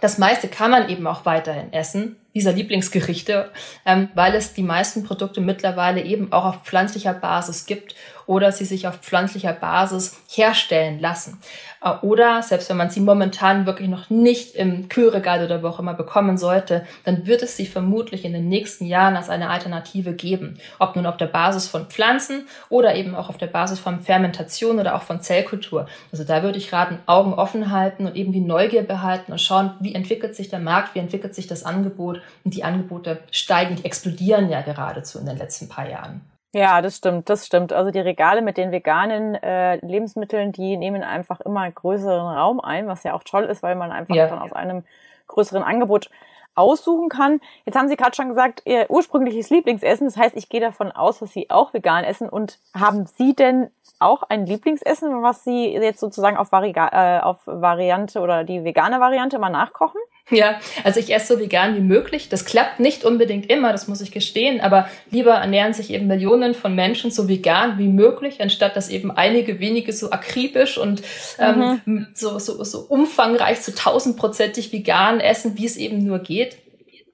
das 0.00 0.18
meiste 0.18 0.48
kann 0.48 0.70
man 0.70 0.88
eben 0.88 1.06
auch 1.06 1.24
weiterhin 1.24 1.72
essen, 1.72 2.16
dieser 2.34 2.52
Lieblingsgerichte, 2.52 3.50
ähm, 3.86 4.08
weil 4.14 4.34
es 4.34 4.52
die 4.52 4.62
meisten 4.62 5.04
Produkte 5.04 5.40
mittlerweile 5.40 6.02
eben 6.02 6.32
auch 6.32 6.44
auf 6.44 6.62
pflanzlicher 6.64 7.14
Basis 7.14 7.66
gibt 7.66 7.94
oder 8.26 8.52
sie 8.52 8.64
sich 8.64 8.86
auf 8.88 8.98
pflanzlicher 8.98 9.52
Basis 9.52 10.20
herstellen 10.28 11.00
lassen. 11.00 11.38
Äh, 11.84 11.90
oder 12.02 12.42
selbst 12.42 12.70
wenn 12.70 12.76
man 12.76 12.90
sie 12.90 13.00
momentan 13.00 13.66
wirklich 13.66 13.88
noch 13.88 14.10
nicht 14.10 14.54
im 14.54 14.88
Kühlregal 14.88 15.44
oder 15.44 15.62
wo 15.62 15.68
auch 15.68 15.78
immer 15.78 15.94
bekommen 15.94 16.38
sollte, 16.38 16.86
dann 17.04 17.26
wird 17.26 17.42
es 17.42 17.56
sie 17.56 17.66
vermutlich 17.66 18.24
in 18.24 18.32
den 18.32 18.48
nächsten 18.48 18.86
Jahren 18.86 19.16
als 19.16 19.28
eine 19.28 19.50
Alternative 19.50 20.14
geben. 20.14 20.58
Ob 20.78 20.96
nun 20.96 21.06
auf 21.06 21.16
der 21.16 21.26
Basis 21.26 21.68
von 21.68 21.86
Pflanzen 21.86 22.46
oder 22.68 22.94
eben 22.94 23.14
auch 23.14 23.28
auf 23.28 23.38
der 23.38 23.46
Basis 23.46 23.78
von 23.78 24.00
Fermentation 24.00 24.80
oder 24.80 24.94
auch 24.94 25.02
von 25.02 25.20
Zellkultur. 25.20 25.86
Also 26.10 26.24
da 26.24 26.42
würde 26.42 26.58
ich 26.58 26.72
raten, 26.72 26.98
Augen 27.06 27.34
offen 27.34 27.70
halten 27.70 28.06
und 28.06 28.16
eben 28.16 28.32
die 28.32 28.40
Neugier 28.40 28.82
behalten 28.82 29.32
und 29.32 29.40
schauen, 29.40 29.72
wie 29.80 29.94
entwickelt 29.94 30.34
sich 30.34 30.48
der 30.48 30.60
Markt, 30.60 30.94
wie 30.94 31.00
entwickelt 31.00 31.34
sich 31.34 31.46
das 31.46 31.64
Angebot 31.64 32.20
und 32.44 32.54
die 32.54 32.64
Angebote 32.64 33.20
steigen, 33.30 33.76
die 33.76 33.84
explodieren 33.84 34.48
ja 34.48 34.62
geradezu 34.62 35.18
in 35.18 35.26
den 35.26 35.36
letzten 35.36 35.68
paar 35.68 35.88
Jahren. 35.88 36.33
Ja, 36.54 36.80
das 36.82 36.98
stimmt, 36.98 37.28
das 37.28 37.46
stimmt. 37.46 37.72
Also 37.72 37.90
die 37.90 37.98
Regale 37.98 38.40
mit 38.40 38.56
den 38.56 38.70
veganen 38.70 39.34
äh, 39.34 39.84
Lebensmitteln, 39.84 40.52
die 40.52 40.76
nehmen 40.76 41.02
einfach 41.02 41.40
immer 41.40 41.68
größeren 41.68 42.36
Raum 42.36 42.60
ein, 42.60 42.86
was 42.86 43.02
ja 43.02 43.14
auch 43.14 43.24
toll 43.24 43.44
ist, 43.44 43.64
weil 43.64 43.74
man 43.74 43.90
einfach 43.90 44.14
ja. 44.14 44.28
dann 44.28 44.38
aus 44.38 44.52
einem 44.52 44.84
größeren 45.26 45.64
Angebot 45.64 46.10
aussuchen 46.54 47.08
kann. 47.08 47.40
Jetzt 47.66 47.76
haben 47.76 47.88
Sie 47.88 47.96
gerade 47.96 48.14
schon 48.14 48.28
gesagt, 48.28 48.62
Ihr 48.66 48.88
ursprüngliches 48.88 49.50
Lieblingsessen. 49.50 50.06
Das 50.06 50.16
heißt, 50.16 50.36
ich 50.36 50.48
gehe 50.48 50.60
davon 50.60 50.92
aus, 50.92 51.18
dass 51.18 51.32
Sie 51.32 51.50
auch 51.50 51.74
vegan 51.74 52.04
essen. 52.04 52.28
Und 52.28 52.60
haben 52.72 53.06
Sie 53.06 53.34
denn 53.34 53.70
auch 53.98 54.22
ein 54.22 54.46
Lieblingsessen, 54.46 55.24
was 55.24 55.42
Sie 55.42 55.72
jetzt 55.72 55.98
sozusagen 55.98 56.36
auf, 56.36 56.52
Vari 56.52 56.72
äh, 56.76 57.18
auf 57.18 57.40
Variante 57.46 58.20
oder 58.20 58.44
die 58.44 58.62
vegane 58.62 59.00
Variante 59.00 59.40
mal 59.40 59.50
nachkochen? 59.50 60.00
Ja, 60.30 60.58
also 60.84 61.00
ich 61.00 61.12
esse 61.12 61.34
so 61.34 61.40
vegan 61.40 61.76
wie 61.76 61.80
möglich. 61.80 62.30
Das 62.30 62.46
klappt 62.46 62.80
nicht 62.80 63.04
unbedingt 63.04 63.50
immer, 63.50 63.72
das 63.72 63.88
muss 63.88 64.00
ich 64.00 64.10
gestehen, 64.10 64.60
aber 64.62 64.88
lieber 65.10 65.32
ernähren 65.32 65.74
sich 65.74 65.90
eben 65.90 66.06
Millionen 66.06 66.54
von 66.54 66.74
Menschen 66.74 67.10
so 67.10 67.28
vegan 67.28 67.78
wie 67.78 67.88
möglich, 67.88 68.40
anstatt 68.40 68.74
dass 68.74 68.88
eben 68.88 69.10
einige 69.10 69.60
wenige 69.60 69.92
so 69.92 70.10
akribisch 70.10 70.78
und 70.78 71.02
ähm, 71.38 71.80
mhm. 71.84 72.06
so, 72.14 72.38
so, 72.38 72.64
so 72.64 72.80
umfangreich, 72.80 73.60
so 73.60 73.72
tausendprozentig 73.72 74.72
vegan 74.72 75.20
essen, 75.20 75.58
wie 75.58 75.66
es 75.66 75.76
eben 75.76 76.02
nur 76.02 76.20
geht. 76.20 76.56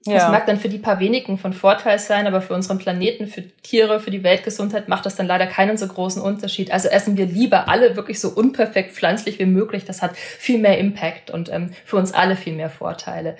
Ja. 0.06 0.14
Das 0.14 0.30
mag 0.30 0.46
dann 0.46 0.58
für 0.58 0.70
die 0.70 0.78
paar 0.78 0.98
wenigen 0.98 1.36
von 1.36 1.52
Vorteil 1.52 1.98
sein, 1.98 2.26
aber 2.26 2.40
für 2.40 2.54
unseren 2.54 2.78
Planeten, 2.78 3.26
für 3.26 3.42
Tiere, 3.62 4.00
für 4.00 4.10
die 4.10 4.22
Weltgesundheit 4.22 4.88
macht 4.88 5.04
das 5.04 5.16
dann 5.16 5.26
leider 5.26 5.46
keinen 5.46 5.76
so 5.76 5.86
großen 5.86 6.22
Unterschied. 6.22 6.72
Also 6.72 6.88
essen 6.88 7.18
wir 7.18 7.26
lieber 7.26 7.68
alle 7.68 7.96
wirklich 7.96 8.18
so 8.18 8.30
unperfekt 8.30 8.92
pflanzlich 8.92 9.38
wie 9.38 9.46
möglich. 9.46 9.84
Das 9.84 10.00
hat 10.00 10.16
viel 10.16 10.58
mehr 10.58 10.78
Impact 10.78 11.30
und 11.30 11.52
ähm, 11.52 11.70
für 11.84 11.96
uns 11.96 12.12
alle 12.14 12.36
viel 12.36 12.54
mehr 12.54 12.70
Vorteile. 12.70 13.36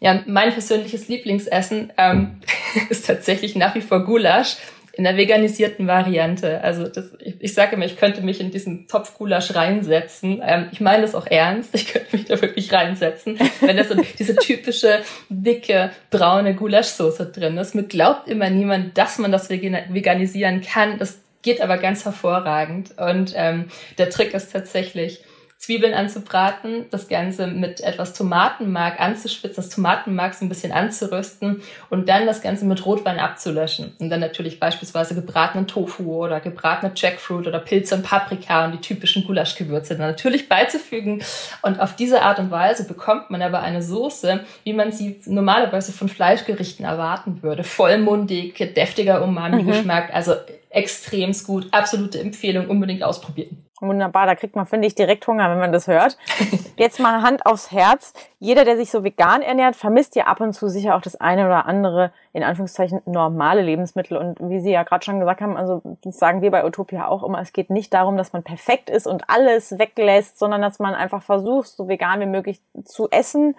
Ja, 0.00 0.22
mein 0.26 0.54
persönliches 0.54 1.08
Lieblingsessen 1.08 1.92
ähm, 1.98 2.40
ist 2.88 3.06
tatsächlich 3.06 3.54
nach 3.54 3.74
wie 3.74 3.82
vor 3.82 4.06
Gulasch 4.06 4.56
in 5.00 5.04
der 5.04 5.16
veganisierten 5.16 5.86
Variante. 5.86 6.62
Also 6.62 6.86
das, 6.86 7.12
ich, 7.20 7.36
ich 7.38 7.54
sage 7.54 7.74
immer, 7.74 7.86
ich 7.86 7.96
könnte 7.96 8.20
mich 8.20 8.38
in 8.38 8.50
diesen 8.50 8.86
Topf 8.86 9.16
Gulasch 9.16 9.54
reinsetzen. 9.54 10.42
Ähm, 10.44 10.68
ich 10.72 10.82
meine 10.82 11.00
das 11.00 11.14
auch 11.14 11.26
ernst. 11.26 11.74
Ich 11.74 11.90
könnte 11.90 12.14
mich 12.14 12.26
da 12.26 12.38
wirklich 12.42 12.70
reinsetzen, 12.70 13.38
wenn 13.62 13.78
da 13.78 13.84
so 13.84 13.94
diese 14.18 14.36
typische 14.36 14.98
dicke 15.30 15.90
braune 16.10 16.54
Gulaschsoße 16.54 17.32
drin 17.32 17.56
ist. 17.56 17.74
Mir 17.74 17.84
glaubt 17.84 18.28
immer 18.28 18.50
niemand, 18.50 18.98
dass 18.98 19.16
man 19.16 19.32
das 19.32 19.48
veganisieren 19.48 20.60
kann. 20.60 20.98
Das 20.98 21.22
geht 21.40 21.62
aber 21.62 21.78
ganz 21.78 22.04
hervorragend. 22.04 22.90
Und 22.98 23.32
ähm, 23.36 23.70
der 23.96 24.10
Trick 24.10 24.34
ist 24.34 24.52
tatsächlich, 24.52 25.22
Zwiebeln 25.60 25.92
anzubraten, 25.92 26.86
das 26.90 27.06
Ganze 27.06 27.46
mit 27.46 27.82
etwas 27.82 28.14
Tomatenmark 28.14 28.98
anzuspitzen, 28.98 29.56
das 29.56 29.68
Tomatenmark 29.68 30.32
so 30.32 30.46
ein 30.46 30.48
bisschen 30.48 30.72
anzurösten 30.72 31.60
und 31.90 32.08
dann 32.08 32.24
das 32.24 32.40
Ganze 32.40 32.64
mit 32.64 32.86
Rotwein 32.86 33.18
abzulöschen. 33.18 33.92
Und 33.98 34.08
dann 34.08 34.20
natürlich 34.20 34.58
beispielsweise 34.58 35.14
gebratenen 35.14 35.66
Tofu 35.66 36.24
oder 36.24 36.40
gebratene 36.40 36.92
Jackfruit 36.96 37.46
oder 37.46 37.58
Pilze 37.58 37.96
und 37.96 38.04
Paprika 38.04 38.64
und 38.64 38.72
die 38.72 38.80
typischen 38.80 39.22
Gulaschgewürze 39.26 39.98
dann 39.98 40.10
natürlich 40.10 40.48
beizufügen. 40.48 41.22
Und 41.60 41.78
auf 41.78 41.94
diese 41.94 42.22
Art 42.22 42.38
und 42.38 42.50
Weise 42.50 42.88
bekommt 42.88 43.30
man 43.30 43.42
aber 43.42 43.60
eine 43.60 43.82
Soße, 43.82 44.40
wie 44.64 44.72
man 44.72 44.92
sie 44.92 45.20
normalerweise 45.26 45.92
von 45.92 46.08
Fleischgerichten 46.08 46.86
erwarten 46.86 47.42
würde. 47.42 47.64
Vollmundig, 47.64 48.56
deftiger 48.74 49.22
Umami-Geschmack, 49.22 50.08
mhm. 50.08 50.14
also 50.14 50.36
extremst 50.70 51.46
gut. 51.46 51.66
Absolute 51.70 52.18
Empfehlung, 52.18 52.68
unbedingt 52.68 53.02
ausprobieren. 53.02 53.69
Wunderbar, 53.80 54.26
da 54.26 54.34
kriegt 54.34 54.56
man, 54.56 54.66
finde 54.66 54.86
ich, 54.86 54.94
direkt 54.94 55.26
Hunger, 55.26 55.50
wenn 55.50 55.58
man 55.58 55.72
das 55.72 55.86
hört. 55.86 56.18
Jetzt 56.76 57.00
mal 57.00 57.22
Hand 57.22 57.46
aufs 57.46 57.72
Herz. 57.72 58.12
Jeder, 58.38 58.66
der 58.66 58.76
sich 58.76 58.90
so 58.90 59.04
vegan 59.04 59.40
ernährt, 59.40 59.74
vermisst 59.74 60.16
ja 60.16 60.24
ab 60.24 60.40
und 60.40 60.52
zu 60.52 60.68
sicher 60.68 60.94
auch 60.96 61.00
das 61.00 61.16
eine 61.16 61.46
oder 61.46 61.64
andere, 61.64 62.12
in 62.34 62.42
Anführungszeichen, 62.42 63.00
normale 63.06 63.62
Lebensmittel. 63.62 64.18
Und 64.18 64.38
wie 64.40 64.60
Sie 64.60 64.70
ja 64.70 64.82
gerade 64.82 65.02
schon 65.02 65.18
gesagt 65.18 65.40
haben, 65.40 65.56
also 65.56 65.80
das 66.02 66.18
sagen 66.18 66.42
wir 66.42 66.50
bei 66.50 66.64
Utopia 66.64 67.08
auch 67.08 67.22
immer, 67.22 67.40
es 67.40 67.54
geht 67.54 67.70
nicht 67.70 67.94
darum, 67.94 68.18
dass 68.18 68.34
man 68.34 68.42
perfekt 68.42 68.90
ist 68.90 69.06
und 69.06 69.30
alles 69.30 69.78
weglässt, 69.78 70.38
sondern 70.38 70.60
dass 70.60 70.78
man 70.78 70.94
einfach 70.94 71.22
versucht, 71.22 71.68
so 71.68 71.88
vegan 71.88 72.20
wie 72.20 72.26
möglich 72.26 72.60
zu 72.84 73.08
essen, 73.10 73.54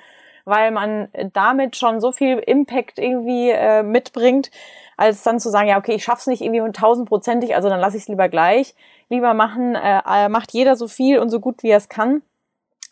weil 0.45 0.71
man 0.71 1.09
damit 1.33 1.75
schon 1.75 1.99
so 2.01 2.11
viel 2.11 2.37
Impact 2.39 2.99
irgendwie 2.99 3.49
äh, 3.49 3.83
mitbringt, 3.83 4.51
als 4.97 5.23
dann 5.23 5.39
zu 5.39 5.49
sagen, 5.49 5.67
ja, 5.67 5.77
okay, 5.77 5.95
ich 5.95 6.03
schaff's 6.03 6.27
nicht 6.27 6.41
irgendwie 6.41 6.71
tausendprozentig, 6.71 7.55
also 7.55 7.69
dann 7.69 7.79
lasse 7.79 7.97
ich 7.97 8.03
es 8.03 8.09
lieber 8.09 8.29
gleich 8.29 8.75
lieber 9.11 9.33
machen, 9.35 9.75
äh, 9.75 10.01
äh, 10.07 10.29
macht 10.29 10.53
jeder 10.53 10.75
so 10.75 10.87
viel 10.87 11.19
und 11.19 11.29
so 11.29 11.39
gut 11.39 11.61
wie 11.61 11.69
er 11.69 11.77
es 11.77 11.89
kann, 11.89 12.23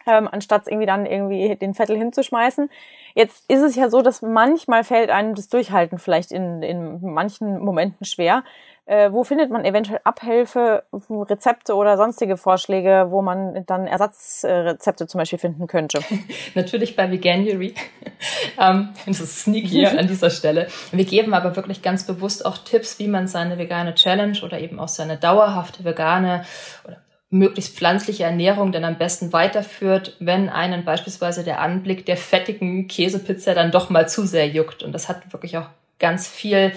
ähm, 0.05 0.27
anstatt 0.29 0.67
irgendwie 0.67 0.85
dann 0.85 1.05
irgendwie 1.05 1.55
den 1.55 1.73
Vettel 1.73 1.97
hinzuschmeißen. 1.97 2.69
Jetzt 3.15 3.49
ist 3.49 3.61
es 3.61 3.75
ja 3.75 3.89
so, 3.89 4.01
dass 4.01 4.21
manchmal 4.21 4.83
fällt 4.83 5.09
einem 5.09 5.33
das 5.33 5.47
Durchhalten 5.47 5.97
vielleicht 5.97 6.31
in, 6.31 6.61
in 6.61 6.99
manchen 7.01 7.59
Momenten 7.59 8.05
schwer. 8.05 8.43
Äh, 8.89 9.13
wo 9.13 9.23
findet 9.23 9.51
man 9.51 9.65
eventuell 9.65 9.99
Abhilfe, 10.03 10.81
Rezepte 11.11 11.75
oder 11.75 11.95
sonstige 11.95 12.37
Vorschläge, 12.37 13.05
wo 13.09 13.21
man 13.21 13.63
dann 13.67 13.85
Ersatzrezepte 13.85 15.05
zum 15.05 15.19
Beispiel 15.19 15.37
finden 15.37 15.67
könnte? 15.67 15.99
Natürlich 16.55 16.95
bei 16.95 17.11
Veganuary. 17.11 17.75
ähm, 18.59 18.89
das 19.05 19.19
ist 19.19 19.43
sneaky 19.43 19.85
an 19.85 20.07
dieser 20.07 20.31
Stelle. 20.31 20.69
Wir 20.91 21.05
geben 21.05 21.35
aber 21.35 21.55
wirklich 21.55 21.83
ganz 21.83 22.07
bewusst 22.07 22.43
auch 22.43 22.57
Tipps, 22.57 22.97
wie 22.97 23.07
man 23.07 23.27
seine 23.27 23.59
vegane 23.59 23.93
Challenge 23.93 24.39
oder 24.43 24.59
eben 24.59 24.79
auch 24.79 24.87
seine 24.87 25.17
dauerhafte 25.17 25.85
vegane 25.85 26.43
oder 26.87 26.97
möglichst 27.29 27.77
pflanzliche 27.77 28.23
Ernährung 28.23 28.71
dann 28.71 28.85
am 28.85 28.97
besten 28.97 29.31
weiterführt, 29.31 30.15
wenn 30.19 30.49
einen 30.49 30.83
beispielsweise 30.83 31.43
der 31.43 31.61
Anblick 31.61 32.07
der 32.07 32.17
fettigen 32.17 32.87
Käsepizza 32.87 33.53
dann 33.53 33.69
doch 33.69 33.91
mal 33.91 34.09
zu 34.09 34.25
sehr 34.25 34.47
juckt. 34.47 34.81
Und 34.81 34.93
das 34.93 35.09
hat 35.09 35.31
wirklich 35.31 35.59
auch 35.59 35.69
ganz 35.99 36.27
viel 36.27 36.71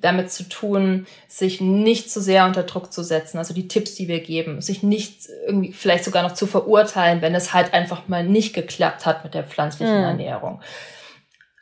damit 0.00 0.30
zu 0.30 0.48
tun, 0.48 1.06
sich 1.26 1.60
nicht 1.60 2.10
zu 2.10 2.20
sehr 2.20 2.46
unter 2.46 2.62
Druck 2.62 2.92
zu 2.92 3.02
setzen, 3.02 3.38
also 3.38 3.52
die 3.52 3.68
Tipps, 3.68 3.94
die 3.94 4.06
wir 4.06 4.20
geben, 4.20 4.60
sich 4.60 4.82
nicht 4.82 5.28
irgendwie 5.46 5.72
vielleicht 5.72 6.04
sogar 6.04 6.22
noch 6.22 6.34
zu 6.34 6.46
verurteilen, 6.46 7.20
wenn 7.20 7.34
es 7.34 7.52
halt 7.52 7.74
einfach 7.74 8.06
mal 8.06 8.24
nicht 8.24 8.54
geklappt 8.54 9.06
hat 9.06 9.24
mit 9.24 9.34
der 9.34 9.44
pflanzlichen 9.44 9.98
mhm. 9.98 10.04
Ernährung. 10.04 10.60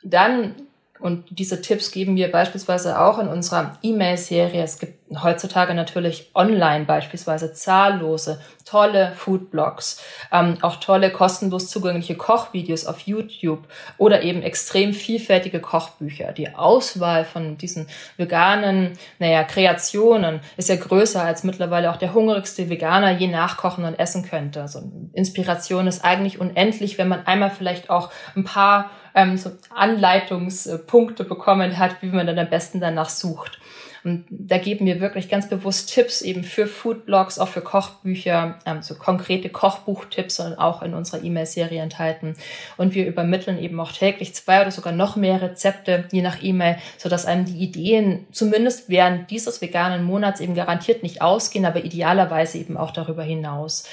Dann 0.03 0.55
und 0.99 1.25
diese 1.29 1.61
Tipps 1.61 1.91
geben 1.91 2.15
wir 2.15 2.31
beispielsweise 2.31 2.99
auch 2.99 3.19
in 3.19 3.27
unserer 3.27 3.77
E-Mail-Serie. 3.83 4.63
Es 4.63 4.79
gibt 4.79 4.97
heutzutage 5.21 5.73
natürlich 5.73 6.31
online 6.33 6.85
beispielsweise 6.85 7.53
zahllose, 7.53 8.41
tolle 8.65 9.13
Foodblogs, 9.15 10.01
ähm, 10.31 10.57
auch 10.61 10.77
tolle 10.77 11.11
kostenlos 11.11 11.69
zugängliche 11.69 12.15
Kochvideos 12.15 12.85
auf 12.85 13.01
YouTube 13.01 13.67
oder 13.97 14.23
eben 14.23 14.41
extrem 14.41 14.93
vielfältige 14.93 15.61
Kochbücher. 15.61 16.33
Die 16.33 16.53
Auswahl 16.55 17.23
von 17.23 17.57
diesen 17.57 17.87
veganen, 18.17 18.97
naja, 19.19 19.43
Kreationen 19.43 20.41
ist 20.57 20.69
ja 20.69 20.75
größer 20.75 21.23
als 21.23 21.43
mittlerweile 21.43 21.91
auch 21.91 21.97
der 21.97 22.13
hungrigste 22.13 22.69
Veganer 22.69 23.11
je 23.11 23.27
nachkochen 23.27 23.85
und 23.85 23.99
essen 23.99 24.27
könnte. 24.27 24.61
Also 24.61 24.81
Inspiration 25.13 25.87
ist 25.87 26.03
eigentlich 26.03 26.39
unendlich, 26.39 26.97
wenn 26.97 27.07
man 27.07 27.25
einmal 27.25 27.51
vielleicht 27.51 27.89
auch 27.89 28.11
ein 28.35 28.43
paar 28.43 28.89
ähm, 29.17 29.35
so 29.35 29.51
Anleitungspunkte 29.73 31.23
bekommen 31.25 31.77
hat, 31.77 32.01
wie 32.01 32.07
man 32.07 32.27
dann 32.27 32.39
am 32.39 32.49
besten 32.49 32.79
danach 32.79 33.09
sucht. 33.09 33.59
Und 34.03 34.25
da 34.29 34.57
geben 34.57 34.85
wir 34.85 35.01
wirklich 35.01 35.27
ganz 35.27 35.49
bewusst 35.49 35.93
Tipps 35.93 36.21
eben 36.21 36.43
für 36.43 36.67
Foodblogs, 36.67 37.39
auch 37.39 37.49
für 37.49 37.61
Kochbücher, 37.61 38.59
ähm, 38.65 38.81
so 38.81 38.95
konkrete 38.95 39.49
Kochbuchtipps 39.49 40.39
und 40.39 40.55
auch 40.57 40.81
in 40.81 40.93
unserer 40.93 41.23
E-Mail-Serie 41.23 41.81
enthalten. 41.81 42.35
Und 42.77 42.93
wir 42.93 43.05
übermitteln 43.07 43.57
eben 43.57 43.79
auch 43.79 43.91
täglich 43.91 44.33
zwei 44.33 44.61
oder 44.61 44.71
sogar 44.71 44.93
noch 44.93 45.15
mehr 45.17 45.41
Rezepte, 45.41 46.05
je 46.11 46.21
nach 46.21 46.41
E-Mail, 46.41 46.77
sodass 46.97 47.25
einem 47.25 47.45
die 47.45 47.57
Ideen 47.57 48.27
zumindest 48.31 48.87
während 48.87 49.29
dieses 49.31 49.61
veganen 49.61 50.03
Monats 50.03 50.39
eben 50.39 50.55
garantiert 50.55 51.03
nicht 51.03 51.21
ausgehen, 51.21 51.65
aber 51.65 51.83
idealerweise 51.83 52.59
eben 52.59 52.77
auch 52.77 52.91
darüber 52.91 53.23
hinaus. 53.23 53.89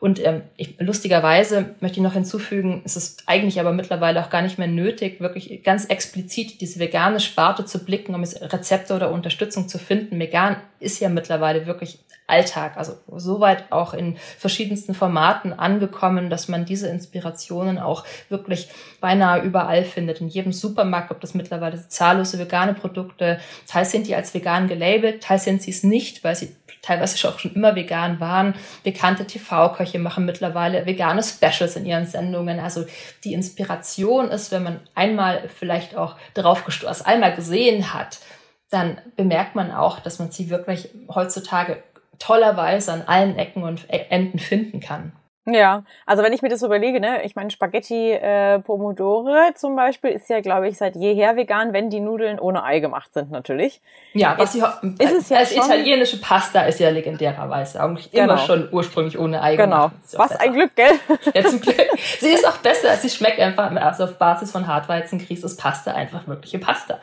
Und 0.00 0.24
ähm, 0.24 0.42
ich, 0.56 0.76
lustigerweise 0.78 1.74
möchte 1.80 1.98
ich 1.98 2.02
noch 2.02 2.14
hinzufügen, 2.14 2.80
es 2.84 2.96
ist 2.96 3.24
eigentlich 3.26 3.60
aber 3.60 3.72
mittlerweile 3.72 4.24
auch 4.24 4.30
gar 4.30 4.40
nicht 4.40 4.58
mehr 4.58 4.66
nötig, 4.66 5.20
wirklich 5.20 5.62
ganz 5.62 5.84
explizit 5.84 6.60
diese 6.62 6.80
vegane 6.80 7.20
Sparte 7.20 7.66
zu 7.66 7.84
blicken, 7.84 8.14
um 8.14 8.24
Rezepte 8.24 8.94
oder 8.94 9.12
Unterstützung 9.12 9.68
zu 9.68 9.78
finden. 9.78 10.18
Vegan 10.18 10.56
ist 10.80 10.98
ja 11.00 11.08
mittlerweile 11.08 11.66
wirklich 11.66 12.00
Alltag, 12.30 12.76
also 12.76 12.96
soweit 13.16 13.70
auch 13.70 13.92
in 13.92 14.16
verschiedensten 14.38 14.94
Formaten 14.94 15.52
angekommen, 15.52 16.30
dass 16.30 16.48
man 16.48 16.64
diese 16.64 16.88
Inspirationen 16.88 17.78
auch 17.78 18.04
wirklich 18.28 18.68
beinahe 19.00 19.40
überall 19.42 19.84
findet. 19.84 20.20
In 20.20 20.28
jedem 20.28 20.52
Supermarkt 20.52 21.08
gibt 21.08 21.24
es 21.24 21.34
mittlerweile 21.34 21.86
zahllose 21.88 22.38
vegane 22.38 22.74
Produkte. 22.74 23.40
Teils 23.66 23.90
sind 23.90 24.06
die 24.06 24.14
als 24.14 24.32
vegan 24.32 24.68
gelabelt, 24.68 25.22
teils 25.22 25.44
sind 25.44 25.60
sie 25.60 25.72
es 25.72 25.82
nicht, 25.82 26.22
weil 26.24 26.36
sie 26.36 26.54
teilweise 26.82 27.28
auch 27.28 27.38
schon 27.38 27.52
immer 27.54 27.74
vegan 27.74 28.20
waren. 28.20 28.54
Bekannte 28.84 29.26
TV-Köche 29.26 29.98
machen 29.98 30.24
mittlerweile 30.24 30.86
vegane 30.86 31.22
Specials 31.22 31.76
in 31.76 31.84
ihren 31.84 32.06
Sendungen. 32.06 32.60
Also 32.60 32.86
die 33.24 33.34
Inspiration 33.34 34.28
ist, 34.30 34.50
wenn 34.50 34.62
man 34.62 34.80
einmal 34.94 35.48
vielleicht 35.48 35.96
auch 35.96 36.16
darauf 36.34 36.64
gestoßen, 36.64 37.04
einmal 37.04 37.34
gesehen 37.34 37.92
hat, 37.92 38.20
dann 38.70 38.98
bemerkt 39.16 39.54
man 39.54 39.72
auch, 39.72 40.00
dass 40.00 40.18
man 40.18 40.30
sie 40.30 40.48
wirklich 40.50 40.90
heutzutage 41.12 41.82
tollerweise 42.18 42.92
an 42.92 43.02
allen 43.06 43.36
Ecken 43.36 43.62
und 43.62 43.88
Enden 43.90 44.38
finden 44.38 44.80
kann. 44.80 45.12
Ja, 45.46 45.84
also 46.04 46.22
wenn 46.22 46.34
ich 46.34 46.42
mir 46.42 46.50
das 46.50 46.62
überlege, 46.62 47.00
ne, 47.00 47.24
ich 47.24 47.34
meine 47.34 47.50
Spaghetti 47.50 48.12
äh, 48.12 48.58
Pomodore 48.60 49.52
zum 49.54 49.74
Beispiel 49.74 50.10
ist 50.10 50.28
ja, 50.28 50.40
glaube 50.40 50.68
ich, 50.68 50.76
seit 50.76 50.96
jeher 50.96 51.34
vegan, 51.34 51.72
wenn 51.72 51.88
die 51.88 52.00
Nudeln 52.00 52.38
ohne 52.38 52.62
Ei 52.62 52.80
gemacht 52.80 53.12
sind 53.14 53.30
natürlich. 53.30 53.80
Ja, 54.12 54.36
was 54.36 54.54
Jetzt, 54.54 54.80
sie, 54.82 55.04
ist 55.04 55.12
es 55.12 55.28
ja 55.30 55.38
als 55.38 55.52
italienische 55.52 56.20
Pasta 56.20 56.62
ist 56.62 56.78
ja 56.78 56.90
legendärerweise 56.90 57.82
eigentlich 57.82 58.10
genau. 58.10 58.24
immer 58.24 58.38
schon 58.38 58.68
ursprünglich 58.70 59.18
ohne 59.18 59.42
Ei 59.42 59.56
genau. 59.56 59.88
gemacht. 59.88 59.94
Genau. 60.10 60.22
Was 60.22 60.28
besser. 60.28 60.42
ein 60.42 60.52
Glück, 60.52 60.76
gell? 60.76 60.92
Ja, 61.34 61.44
zum 61.44 61.60
Glück. 61.60 61.88
sie 62.20 62.28
ist 62.28 62.46
auch 62.46 62.58
besser. 62.58 62.94
Sie 62.96 63.08
schmeckt 63.08 63.40
einfach 63.40 63.74
also 63.76 64.04
auf 64.04 64.18
Basis 64.18 64.52
von 64.52 64.66
Hartweizengrieß 64.66 65.42
ist 65.42 65.58
Pasta 65.58 65.92
einfach 65.92 66.28
wirkliche 66.28 66.58
Pasta. 66.58 67.00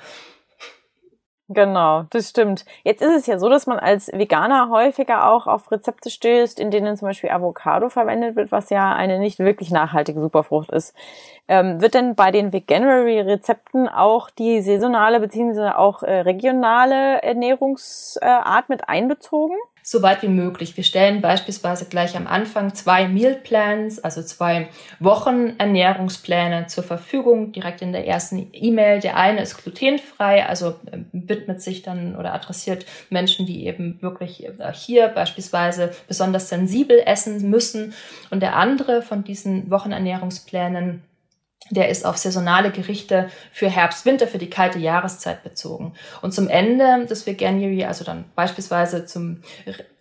Genau, 1.50 2.04
das 2.10 2.30
stimmt. 2.30 2.66
Jetzt 2.84 3.02
ist 3.02 3.16
es 3.16 3.26
ja 3.26 3.40
so, 3.40 3.48
dass 3.48 3.68
man 3.68 3.80
als 3.80 4.10
Veganer 4.12 4.70
häufiger 4.70 5.32
auch 5.32 5.48
auf 5.48 5.72
Rezepte 5.72 6.10
stößt, 6.10 6.60
in 6.60 6.72
denen 6.72 6.98
zum 6.98 7.08
Beispiel 7.08 7.30
Avocado 7.30 7.88
verwendet 7.88 8.36
wird, 8.36 8.52
was 8.52 8.70
ja 8.70 8.94
eine 8.94 9.18
nicht 9.18 9.40
wirklich 9.40 9.72
nachhaltige 9.72 10.20
Superfrucht 10.20 10.70
ist. 10.72 10.94
Ähm, 11.48 11.80
wird 11.80 11.94
denn 11.94 12.16
bei 12.16 12.32
den 12.32 12.52
Veganuary-Rezepten 12.52 13.88
auch 13.88 14.30
die 14.30 14.62
saisonale 14.62 15.22
bzw. 15.22 15.70
auch 15.70 16.04
äh, 16.04 16.20
regionale 16.20 17.22
Ernährungsart 17.24 18.68
mit 18.68 18.90
einbezogen? 18.90 19.56
So 19.89 20.02
weit 20.02 20.21
wie 20.21 20.28
möglich. 20.28 20.76
Wir 20.76 20.84
stellen 20.84 21.21
beispielsweise 21.21 21.86
gleich 21.86 22.17
am 22.17 22.28
Anfang 22.28 22.73
zwei 22.73 23.08
Meal 23.08 23.36
Plans, 23.36 24.04
also 24.04 24.21
zwei 24.21 24.67
Wochenernährungspläne 25.00 26.67
zur 26.67 26.84
Verfügung, 26.84 27.54
direkt 27.54 27.82
in 27.82 27.93
der 27.93 28.06
ersten 28.06 28.50
E-Mail. 28.52 29.00
Der 29.00 29.15
eine 29.15 29.41
ist 29.41 29.63
glutenfrei, 29.63 30.45
also 30.45 30.76
ähm, 30.91 31.06
widmet 31.13 31.62
sich 31.62 31.84
dann 31.84 32.17
oder 32.17 32.34
adressiert 32.34 32.86
Menschen, 33.10 33.45
die 33.45 33.65
eben 33.65 34.02
wirklich 34.02 34.43
äh, 34.43 34.73
hier 34.73 35.08
beispielsweise 35.08 35.91
besonders 36.06 36.50
sensibel 36.50 37.02
essen 37.06 37.50
müssen. 37.50 37.93
Und 38.30 38.41
der 38.41 38.58
andere 38.58 39.02
von 39.02 39.23
diesen 39.23 39.71
Wochenernährungsplänen 39.71 41.02
der 41.69 41.89
ist 41.89 42.06
auf 42.06 42.17
saisonale 42.17 42.71
Gerichte 42.71 43.30
für 43.51 43.69
Herbst, 43.69 44.06
Winter, 44.06 44.27
für 44.27 44.38
die 44.38 44.49
kalte 44.49 44.80
Jahreszeit 44.80 45.43
bezogen. 45.43 45.93
Und 46.21 46.34
zum 46.34 46.47
Ende 46.47 47.06
des 47.06 47.25
Veganuary, 47.25 47.86
also 47.86 48.03
dann 48.03 48.25
beispielsweise 48.36 49.06
zum 49.06 49.41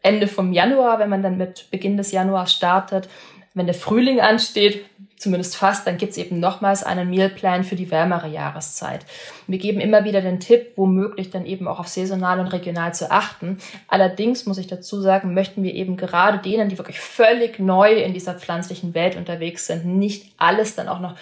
Ende 0.03 0.29
vom 0.29 0.53
Januar, 0.53 0.99
wenn 0.99 1.09
man 1.09 1.23
dann 1.23 1.37
mit 1.37 1.71
Beginn 1.71 1.97
des 1.97 2.13
Januars 2.13 2.53
startet, 2.53 3.09
wenn 3.55 3.67
der 3.67 3.75
Frühling 3.75 4.21
ansteht, 4.21 4.85
zumindest 5.17 5.57
fast, 5.57 5.87
dann 5.87 5.97
gibt's 5.97 6.19
eben 6.19 6.41
nochmals 6.41 6.85
einen 6.85 7.09
Mealplan 7.09 7.65
für 7.65 7.75
die 7.75 7.91
wärmere 7.91 8.29
Jahreszeit. 8.29 9.07
Wir 9.47 9.59
geben 9.59 9.81
immer 9.81 10.05
wieder 10.05 10.21
den 10.21 10.41
Tipp, 10.41 10.73
womöglich 10.77 11.31
dann 11.31 11.47
eben 11.47 11.67
auch 11.67 11.81
auf 11.81 11.89
saisonal 11.89 12.39
und 12.39 12.49
regional 12.49 12.95
zu 12.95 13.11
achten. 13.11 13.59
Allerdings 13.89 14.45
muss 14.45 14.59
ich 14.59 14.67
dazu 14.67 15.01
sagen, 15.01 15.33
möchten 15.33 15.63
wir 15.63 15.75
eben 15.75 15.97
gerade 15.97 16.39
denen, 16.39 16.69
die 16.69 16.77
wirklich 16.77 17.01
völlig 17.01 17.59
neu 17.59 17.95
in 17.95 18.13
dieser 18.13 18.35
pflanzlichen 18.35 18.93
Welt 18.93 19.17
unterwegs 19.17 19.67
sind, 19.67 19.87
nicht 19.87 20.35
alles 20.37 20.75
dann 20.75 20.89
auch 20.89 21.01
noch 21.01 21.17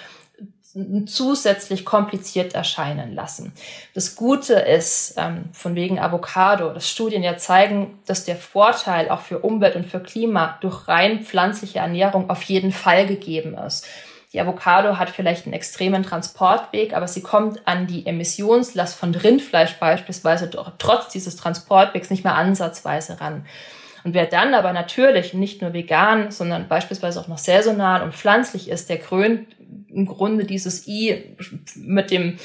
zusätzlich 1.06 1.84
kompliziert 1.84 2.54
erscheinen 2.54 3.14
lassen. 3.14 3.52
Das 3.94 4.16
Gute 4.16 4.54
ist, 4.54 5.14
ähm, 5.16 5.44
von 5.52 5.76
wegen 5.76 6.00
Avocado, 6.00 6.72
dass 6.72 6.88
Studien 6.88 7.22
ja 7.22 7.36
zeigen, 7.36 7.98
dass 8.06 8.24
der 8.24 8.36
Vorteil 8.36 9.08
auch 9.08 9.20
für 9.20 9.38
Umwelt 9.38 9.76
und 9.76 9.86
für 9.86 10.00
Klima 10.00 10.58
durch 10.60 10.88
rein 10.88 11.24
pflanzliche 11.24 11.78
Ernährung 11.78 12.28
auf 12.28 12.42
jeden 12.42 12.72
Fall 12.72 13.06
gegeben 13.06 13.56
ist. 13.56 13.86
Die 14.32 14.40
Avocado 14.40 14.98
hat 14.98 15.10
vielleicht 15.10 15.46
einen 15.46 15.52
extremen 15.52 16.02
Transportweg, 16.02 16.92
aber 16.92 17.06
sie 17.06 17.22
kommt 17.22 17.68
an 17.68 17.86
die 17.86 18.04
Emissionslast 18.04 18.98
von 18.98 19.14
Rindfleisch 19.14 19.74
beispielsweise 19.78 20.50
trotz 20.78 21.08
dieses 21.12 21.36
Transportwegs 21.36 22.10
nicht 22.10 22.24
mehr 22.24 22.34
ansatzweise 22.34 23.20
ran. 23.20 23.46
Und 24.04 24.12
wer 24.12 24.26
dann 24.26 24.54
aber 24.54 24.72
natürlich 24.72 25.32
nicht 25.32 25.62
nur 25.62 25.72
vegan, 25.72 26.30
sondern 26.30 26.68
beispielsweise 26.68 27.18
auch 27.18 27.28
noch 27.28 27.38
saisonal 27.38 28.02
und 28.02 28.14
pflanzlich 28.14 28.68
ist, 28.68 28.90
der 28.90 28.98
krönt 28.98 29.48
im 29.88 30.06
Grunde 30.06 30.44
dieses 30.44 30.86
I 30.86 31.36
mit 31.74 32.10
dem 32.10 32.36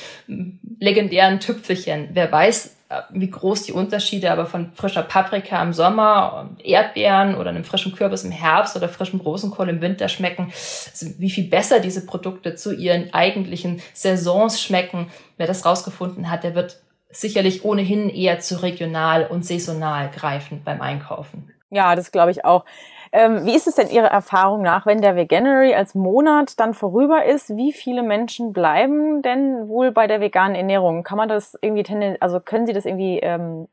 legendären 0.80 1.40
Tüpfelchen. 1.40 2.10
Wer 2.14 2.32
weiß, 2.32 2.78
wie 3.12 3.30
groß 3.30 3.64
die 3.64 3.72
Unterschiede 3.72 4.32
aber 4.32 4.46
von 4.46 4.72
frischer 4.74 5.04
Paprika 5.04 5.62
im 5.62 5.74
Sommer, 5.74 6.50
Erdbeeren 6.64 7.36
oder 7.36 7.50
einem 7.50 7.64
frischen 7.64 7.94
Kürbis 7.94 8.24
im 8.24 8.32
Herbst 8.32 8.76
oder 8.76 8.90
frischem 8.90 9.20
Rosenkohl 9.20 9.70
im 9.70 9.82
Winter 9.82 10.08
schmecken, 10.08 10.52
also 10.90 11.08
wie 11.20 11.30
viel 11.30 11.50
besser 11.50 11.82
diese 11.82 12.06
Produkte 12.06 12.56
zu 12.56 12.74
ihren 12.74 13.14
eigentlichen 13.14 13.82
Saisons 13.94 14.62
schmecken. 14.62 15.12
Wer 15.38 15.46
das 15.46 15.66
rausgefunden 15.66 16.32
hat, 16.32 16.44
der 16.44 16.56
wird 16.56 16.80
sicherlich 17.10 17.66
ohnehin 17.66 18.10
eher 18.10 18.40
zu 18.40 18.62
regional 18.62 19.28
und 19.28 19.46
saisonal 19.46 20.10
greifen 20.12 20.62
beim 20.64 20.82
Einkaufen. 20.82 21.52
Ja, 21.70 21.96
das 21.96 22.12
glaube 22.12 22.32
ich 22.32 22.46
auch. 22.46 22.66
Ähm, 23.12 23.46
wie 23.46 23.56
ist 23.56 23.68
es 23.68 23.76
denn 23.76 23.90
Ihrer 23.90 24.08
Erfahrung 24.08 24.62
nach, 24.62 24.86
wenn 24.86 25.02
der 25.02 25.16
Veganuary 25.16 25.74
als 25.74 25.96
Monat 25.96 26.60
dann 26.60 26.74
vorüber 26.74 27.26
ist? 27.26 27.56
Wie 27.56 27.74
viele 27.74 28.04
Menschen 28.04 28.54
bleiben 28.54 29.24
denn 29.24 29.68
wohl 29.68 29.92
bei 29.92 30.06
der 30.06 30.22
veganen 30.22 30.56
Ernährung? 30.56 31.04
Kann 31.04 31.18
man 31.18 31.30
das 31.30 31.58
irgendwie, 31.62 32.18
also 32.20 32.40
können 32.40 32.68
Sie 32.68 32.74
das 32.74 32.86
irgendwie 32.86 33.20
ähm, 33.20 33.68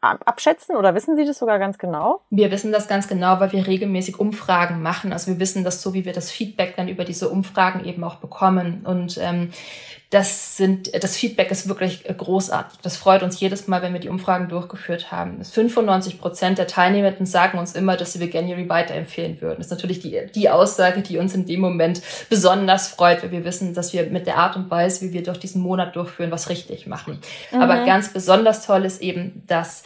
abschätzen 0.00 0.76
oder 0.76 0.94
wissen 0.94 1.16
Sie 1.16 1.24
das 1.24 1.38
sogar 1.38 1.58
ganz 1.58 1.78
genau? 1.78 2.20
Wir 2.28 2.50
wissen 2.50 2.72
das 2.72 2.86
ganz 2.86 3.08
genau, 3.08 3.40
weil 3.40 3.52
wir 3.52 3.66
regelmäßig 3.66 4.20
Umfragen 4.20 4.82
machen. 4.82 5.14
Also 5.14 5.32
wir 5.32 5.40
wissen 5.40 5.64
das 5.64 5.80
so, 5.80 5.94
wie 5.94 6.04
wir 6.04 6.12
das 6.12 6.30
Feedback 6.30 6.76
dann 6.76 6.88
über 6.88 7.04
diese 7.04 7.30
Umfragen 7.30 7.84
eben 7.86 8.04
auch 8.04 8.16
bekommen. 8.16 8.84
Und 8.84 9.18
ähm, 9.22 9.52
das 10.12 10.58
sind, 10.58 10.92
das 11.02 11.16
Feedback 11.16 11.50
ist 11.50 11.68
wirklich 11.68 12.04
großartig. 12.04 12.80
Das 12.82 12.98
freut 12.98 13.22
uns 13.22 13.40
jedes 13.40 13.66
Mal, 13.66 13.80
wenn 13.80 13.94
wir 13.94 14.00
die 14.00 14.10
Umfragen 14.10 14.46
durchgeführt 14.50 15.10
haben. 15.10 15.42
95 15.42 16.20
Prozent 16.20 16.58
der 16.58 16.66
Teilnehmenden 16.66 17.24
sagen 17.24 17.58
uns 17.58 17.74
immer, 17.74 17.96
dass 17.96 18.12
sie 18.12 18.20
Veganuary 18.20 18.68
weiterempfehlen 18.68 19.40
würden. 19.40 19.56
Das 19.56 19.68
ist 19.68 19.70
natürlich 19.70 20.00
die, 20.00 20.20
die 20.34 20.50
Aussage, 20.50 21.00
die 21.00 21.16
uns 21.16 21.34
in 21.34 21.46
dem 21.46 21.60
Moment 21.60 22.02
besonders 22.28 22.88
freut, 22.88 23.22
weil 23.22 23.30
wir 23.30 23.46
wissen, 23.46 23.72
dass 23.72 23.94
wir 23.94 24.04
mit 24.04 24.26
der 24.26 24.36
Art 24.36 24.54
und 24.54 24.70
Weise, 24.70 25.00
wie 25.00 25.14
wir 25.14 25.22
durch 25.22 25.38
diesen 25.38 25.62
Monat 25.62 25.96
durchführen, 25.96 26.30
was 26.30 26.50
richtig 26.50 26.86
machen. 26.86 27.18
Mhm. 27.50 27.62
Aber 27.62 27.86
ganz 27.86 28.12
besonders 28.12 28.66
toll 28.66 28.84
ist 28.84 29.00
eben, 29.00 29.44
dass 29.46 29.82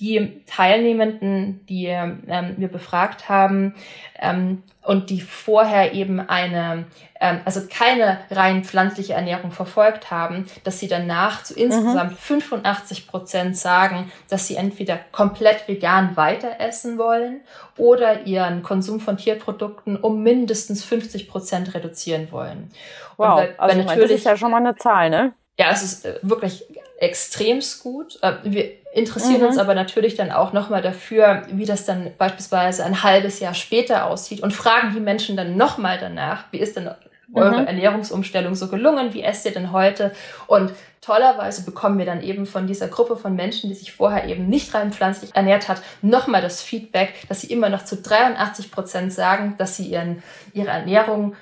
die 0.00 0.42
Teilnehmenden, 0.46 1.64
die 1.66 1.86
ähm, 1.86 2.54
wir 2.56 2.68
befragt 2.68 3.28
haben 3.28 3.74
ähm, 4.18 4.62
und 4.82 5.10
die 5.10 5.20
vorher 5.20 5.92
eben 5.92 6.18
eine, 6.18 6.86
ähm, 7.20 7.40
also 7.44 7.60
keine 7.70 8.18
rein 8.30 8.64
pflanzliche 8.64 9.12
Ernährung 9.12 9.52
verfolgt 9.52 10.10
haben, 10.10 10.46
dass 10.64 10.80
sie 10.80 10.88
danach 10.88 11.44
zu 11.44 11.54
insgesamt 11.54 12.12
mhm. 12.12 12.16
85 12.16 13.06
Prozent 13.06 13.56
sagen, 13.56 14.10
dass 14.28 14.48
sie 14.48 14.56
entweder 14.56 14.98
komplett 15.12 15.68
vegan 15.68 16.16
weiter 16.16 16.58
essen 16.58 16.98
wollen 16.98 17.42
oder 17.76 18.26
ihren 18.26 18.62
Konsum 18.62 18.98
von 18.98 19.18
Tierprodukten 19.18 19.96
um 19.96 20.22
mindestens 20.22 20.84
50 20.84 21.28
Prozent 21.28 21.74
reduzieren 21.74 22.32
wollen. 22.32 22.70
Wow, 23.18 23.38
weil, 23.38 23.54
also 23.58 23.76
weil 23.76 23.84
natürlich, 23.84 24.10
das 24.10 24.18
ist 24.18 24.24
ja 24.24 24.36
schon 24.36 24.50
mal 24.50 24.56
eine 24.56 24.74
Zahl, 24.74 25.10
ne? 25.10 25.34
Ja, 25.58 25.70
es 25.70 25.82
ist 25.82 26.06
äh, 26.06 26.18
wirklich 26.22 26.64
extremst 26.98 27.82
gut. 27.82 28.18
Äh, 28.22 28.32
wir 28.42 28.81
interessieren 28.92 29.40
mhm. 29.40 29.46
uns 29.48 29.58
aber 29.58 29.74
natürlich 29.74 30.16
dann 30.16 30.30
auch 30.30 30.52
nochmal 30.52 30.82
dafür, 30.82 31.42
wie 31.50 31.64
das 31.64 31.86
dann 31.86 32.10
beispielsweise 32.18 32.84
ein 32.84 33.02
halbes 33.02 33.40
Jahr 33.40 33.54
später 33.54 34.06
aussieht 34.06 34.42
und 34.42 34.52
fragen 34.52 34.92
die 34.94 35.00
Menschen 35.00 35.36
dann 35.36 35.56
nochmal 35.56 35.98
danach, 35.98 36.44
wie 36.50 36.58
ist 36.58 36.76
denn 36.76 36.90
eure 37.32 37.62
mhm. 37.62 37.66
Ernährungsumstellung 37.66 38.54
so 38.54 38.68
gelungen? 38.68 39.14
Wie 39.14 39.22
esst 39.22 39.46
ihr 39.46 39.52
denn 39.52 39.72
heute? 39.72 40.12
Und 40.46 40.72
tollerweise 41.00 41.64
bekommen 41.64 41.98
wir 41.98 42.04
dann 42.04 42.22
eben 42.22 42.44
von 42.44 42.66
dieser 42.66 42.88
Gruppe 42.88 43.16
von 43.16 43.34
Menschen, 43.34 43.70
die 43.70 43.74
sich 43.74 43.92
vorher 43.92 44.28
eben 44.28 44.48
nicht 44.48 44.74
rein 44.74 44.92
pflanzlich 44.92 45.34
ernährt 45.34 45.68
hat, 45.68 45.82
nochmal 46.02 46.42
das 46.42 46.62
Feedback, 46.62 47.14
dass 47.28 47.40
sie 47.40 47.52
immer 47.52 47.70
noch 47.70 47.84
zu 47.84 47.96
83 47.96 48.70
Prozent 48.70 49.12
sagen, 49.12 49.54
dass 49.56 49.76
sie 49.76 49.86
ihren, 49.86 50.22
ihre 50.52 50.68
Ernährung 50.68 51.34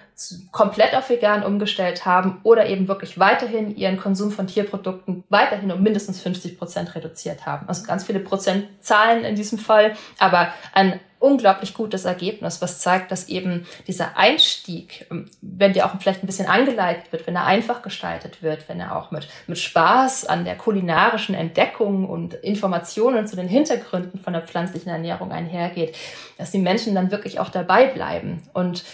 komplett 0.53 0.95
auf 0.95 1.09
vegan 1.09 1.43
umgestellt 1.43 2.05
haben 2.05 2.41
oder 2.43 2.67
eben 2.67 2.89
wirklich 2.89 3.19
weiterhin 3.19 3.77
ihren 3.77 3.99
Konsum 3.99 4.31
von 4.31 4.47
Tierprodukten 4.47 5.25
weiterhin 5.29 5.73
um 5.73 5.83
mindestens 5.83 6.21
50 6.21 6.59
Prozent 6.59 6.95
reduziert 6.95 7.47
haben. 7.47 7.69
Also 7.69 7.85
ganz 7.85 8.05
viele 8.05 8.21
Prozentzahlen 8.21 9.25
in 9.25 9.35
diesem 9.35 9.59
Fall, 9.59 9.95
aber 10.19 10.53
ein 10.73 11.01
unglaublich 11.21 11.75
gutes 11.75 12.07
Ergebnis, 12.07 12.63
was 12.63 12.81
zeigt, 12.81 13.13
dass 13.13 13.29
eben 13.29 13.67
dieser 13.87 14.17
Einstieg, 14.17 15.07
ähm, 15.11 15.31
wenn 15.43 15.75
der 15.75 15.87
auch 15.87 16.01
vielleicht 16.01 16.25
ein 16.25 16.27
bisschen 16.27 16.49
angeleitet 16.49 17.13
wird, 17.13 17.27
wenn 17.27 17.37
er 17.37 17.45
einfach 17.45 17.83
gestaltet 17.83 18.43
wird, 18.43 18.69
wenn 18.69 18.81
er 18.81 18.97
auch 18.97 19.11
mit, 19.11 19.29
mit 19.47 19.59
Spaß 19.59 20.25
an 20.25 20.45
der 20.45 20.57
kulinarischen 20.57 21.35
Entdeckung 21.35 22.09
und 22.09 22.35
Informationen 22.35 23.27
zu 23.27 23.37
den 23.37 23.49
Hintergründen 23.49 24.19
von 24.19 24.33
der 24.33 24.43
pflanzlichen 24.43 24.91
Ernährung 24.91 25.31
einhergeht, 25.31 25.95
dass 26.39 26.51
die 26.51 26.59
Menschen 26.59 26.95
dann 26.95 27.11
wirklich 27.11 27.39
auch 27.39 27.51
dabei 27.51 27.87
bleiben 27.87 28.43
und 28.55 28.85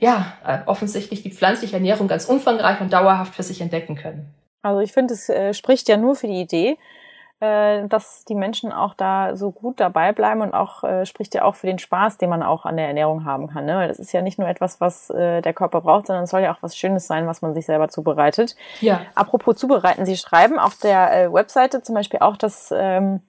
ja, 0.00 0.32
äh, 0.44 0.58
offensichtlich 0.66 1.22
die 1.22 1.30
pflanzliche 1.30 1.76
Ernährung 1.76 2.08
ganz 2.08 2.24
umfangreich 2.24 2.80
und 2.80 2.92
dauerhaft 2.92 3.34
für 3.34 3.42
sich 3.42 3.60
entdecken 3.60 3.94
können. 3.94 4.34
Also 4.62 4.80
ich 4.80 4.92
finde, 4.92 5.14
es 5.14 5.28
äh, 5.28 5.54
spricht 5.54 5.88
ja 5.88 5.96
nur 5.96 6.16
für 6.16 6.26
die 6.26 6.40
Idee, 6.40 6.76
äh, 7.40 7.86
dass 7.88 8.24
die 8.26 8.34
Menschen 8.34 8.72
auch 8.72 8.94
da 8.94 9.36
so 9.36 9.50
gut 9.50 9.80
dabei 9.80 10.12
bleiben 10.12 10.42
und 10.42 10.52
auch 10.52 10.84
äh, 10.84 11.06
spricht 11.06 11.34
ja 11.34 11.44
auch 11.44 11.54
für 11.54 11.66
den 11.66 11.78
Spaß, 11.78 12.18
den 12.18 12.28
man 12.28 12.42
auch 12.42 12.66
an 12.66 12.76
der 12.76 12.86
Ernährung 12.86 13.24
haben 13.24 13.48
kann. 13.48 13.64
Ne? 13.64 13.76
Weil 13.76 13.88
das 13.88 13.98
ist 13.98 14.12
ja 14.12 14.20
nicht 14.20 14.38
nur 14.38 14.48
etwas, 14.48 14.80
was 14.80 15.10
äh, 15.10 15.40
der 15.40 15.54
Körper 15.54 15.80
braucht, 15.80 16.06
sondern 16.06 16.24
es 16.24 16.30
soll 16.30 16.42
ja 16.42 16.52
auch 16.52 16.62
was 16.62 16.76
Schönes 16.76 17.06
sein, 17.06 17.26
was 17.26 17.40
man 17.40 17.54
sich 17.54 17.66
selber 17.66 17.88
zubereitet. 17.88 18.56
Ja. 18.80 19.02
Apropos 19.14 19.56
zubereiten, 19.56 20.04
Sie 20.04 20.16
schreiben 20.16 20.58
auf 20.58 20.76
der 20.76 21.12
äh, 21.12 21.32
Webseite 21.32 21.82
zum 21.82 21.94
Beispiel 21.94 22.20
auch, 22.20 22.36
dass 22.36 22.74
ähm, 22.76 23.20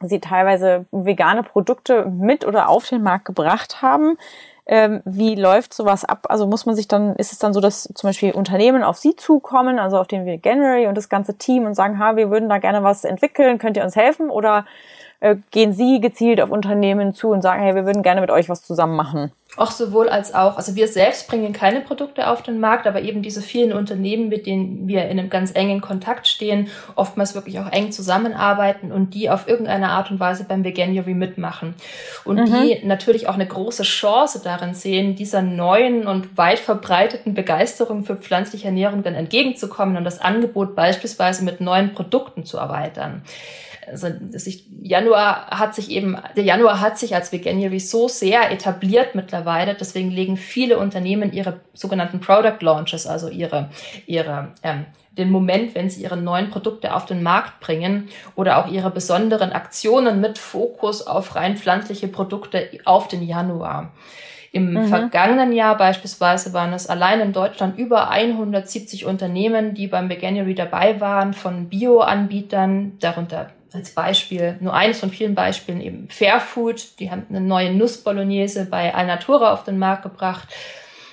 Sie 0.00 0.20
teilweise 0.20 0.86
vegane 0.90 1.44
Produkte 1.44 2.06
mit 2.06 2.44
oder 2.44 2.68
auf 2.68 2.88
den 2.88 3.02
Markt 3.02 3.24
gebracht 3.24 3.82
haben. 3.82 4.18
Ähm, 4.66 5.02
wie 5.04 5.34
läuft 5.34 5.74
sowas 5.74 6.04
ab? 6.04 6.26
Also 6.30 6.46
muss 6.46 6.64
man 6.64 6.74
sich 6.74 6.88
dann, 6.88 7.16
ist 7.16 7.32
es 7.32 7.38
dann 7.38 7.52
so, 7.52 7.60
dass 7.60 7.82
zum 7.94 8.08
Beispiel 8.08 8.32
Unternehmen 8.32 8.82
auf 8.82 8.96
Sie 8.96 9.14
zukommen, 9.14 9.78
also 9.78 9.98
auf 9.98 10.06
den 10.06 10.26
January 10.42 10.86
und 10.86 10.96
das 10.96 11.10
ganze 11.10 11.36
Team 11.36 11.66
und 11.66 11.74
sagen, 11.74 11.98
ha, 11.98 12.16
wir 12.16 12.30
würden 12.30 12.48
da 12.48 12.58
gerne 12.58 12.82
was 12.82 13.04
entwickeln, 13.04 13.58
könnt 13.58 13.76
ihr 13.76 13.84
uns 13.84 13.94
helfen? 13.94 14.30
Oder 14.30 14.64
äh, 15.24 15.36
gehen 15.52 15.72
Sie 15.72 16.00
gezielt 16.00 16.38
auf 16.42 16.50
Unternehmen 16.50 17.14
zu 17.14 17.30
und 17.30 17.40
sagen, 17.40 17.62
hey, 17.62 17.74
wir 17.74 17.86
würden 17.86 18.02
gerne 18.02 18.20
mit 18.20 18.30
euch 18.30 18.50
was 18.50 18.62
zusammen 18.62 18.94
machen? 18.94 19.32
Auch 19.56 19.70
sowohl 19.70 20.10
als 20.10 20.34
auch. 20.34 20.58
Also 20.58 20.74
wir 20.74 20.86
selbst 20.86 21.28
bringen 21.28 21.54
keine 21.54 21.80
Produkte 21.80 22.28
auf 22.28 22.42
den 22.42 22.60
Markt, 22.60 22.86
aber 22.86 23.00
eben 23.00 23.22
diese 23.22 23.40
vielen 23.40 23.72
Unternehmen, 23.72 24.28
mit 24.28 24.46
denen 24.46 24.86
wir 24.86 25.04
in 25.08 25.18
einem 25.18 25.30
ganz 25.30 25.52
engen 25.54 25.80
Kontakt 25.80 26.26
stehen, 26.26 26.68
oftmals 26.94 27.34
wirklich 27.34 27.58
auch 27.58 27.72
eng 27.72 27.90
zusammenarbeiten 27.90 28.92
und 28.92 29.14
die 29.14 29.30
auf 29.30 29.48
irgendeine 29.48 29.90
Art 29.90 30.10
und 30.10 30.20
Weise 30.20 30.44
beim 30.44 30.62
Veganuary 30.62 31.14
mitmachen. 31.14 31.74
Und 32.26 32.36
mhm. 32.36 32.52
die 32.52 32.84
natürlich 32.84 33.26
auch 33.26 33.34
eine 33.34 33.46
große 33.46 33.84
Chance 33.84 34.42
darin 34.44 34.74
sehen, 34.74 35.14
dieser 35.16 35.40
neuen 35.40 36.06
und 36.06 36.36
weit 36.36 36.58
verbreiteten 36.58 37.32
Begeisterung 37.32 38.04
für 38.04 38.16
pflanzliche 38.16 38.66
Ernährung 38.66 39.02
dann 39.02 39.14
entgegenzukommen 39.14 39.96
und 39.96 40.04
das 40.04 40.20
Angebot 40.20 40.74
beispielsweise 40.74 41.44
mit 41.44 41.62
neuen 41.62 41.94
Produkten 41.94 42.44
zu 42.44 42.58
erweitern 42.58 43.22
also 43.90 44.08
sich, 44.32 44.66
Januar 44.82 45.46
hat 45.50 45.74
sich 45.74 45.90
eben, 45.90 46.16
der 46.36 46.44
Januar 46.44 46.80
hat 46.80 46.98
sich 46.98 47.14
als 47.14 47.32
Veganuary 47.32 47.80
so 47.80 48.08
sehr 48.08 48.50
etabliert 48.50 49.14
mittlerweile, 49.14 49.74
deswegen 49.74 50.10
legen 50.10 50.36
viele 50.36 50.78
Unternehmen 50.78 51.32
ihre 51.32 51.60
sogenannten 51.72 52.20
Product 52.20 52.58
Launches, 52.60 53.06
also 53.06 53.28
ihre, 53.28 53.70
ihre 54.06 54.52
ähm, 54.62 54.86
den 55.16 55.30
Moment, 55.30 55.74
wenn 55.74 55.90
sie 55.90 56.02
ihre 56.02 56.16
neuen 56.16 56.50
Produkte 56.50 56.94
auf 56.94 57.06
den 57.06 57.22
Markt 57.22 57.60
bringen 57.60 58.08
oder 58.34 58.58
auch 58.58 58.70
ihre 58.70 58.90
besonderen 58.90 59.52
Aktionen 59.52 60.20
mit 60.20 60.38
Fokus 60.38 61.06
auf 61.06 61.36
rein 61.36 61.56
pflanzliche 61.56 62.08
Produkte 62.08 62.68
auf 62.84 63.08
den 63.08 63.22
Januar. 63.22 63.92
Im 64.54 64.72
mhm. 64.72 64.86
vergangenen 64.86 65.52
Jahr 65.52 65.76
beispielsweise 65.76 66.52
waren 66.52 66.72
es 66.72 66.86
allein 66.86 67.20
in 67.20 67.32
Deutschland 67.32 67.76
über 67.76 68.10
170 68.10 69.04
Unternehmen, 69.04 69.74
die 69.74 69.88
beim 69.88 70.08
Veganuary 70.08 70.54
dabei 70.54 71.00
waren, 71.00 71.34
von 71.34 71.68
Bio-Anbietern, 71.68 72.92
darunter 73.00 73.48
als 73.74 73.90
Beispiel, 73.90 74.56
nur 74.60 74.74
eines 74.74 75.00
von 75.00 75.10
vielen 75.10 75.34
Beispielen 75.34 75.80
eben 75.80 76.08
Fairfood, 76.08 76.98
die 77.00 77.10
haben 77.10 77.26
eine 77.28 77.40
neue 77.40 77.72
Nussbolognese 77.74 78.66
bei 78.66 78.94
Alnatura 78.94 79.52
auf 79.52 79.64
den 79.64 79.78
Markt 79.78 80.04
gebracht, 80.04 80.48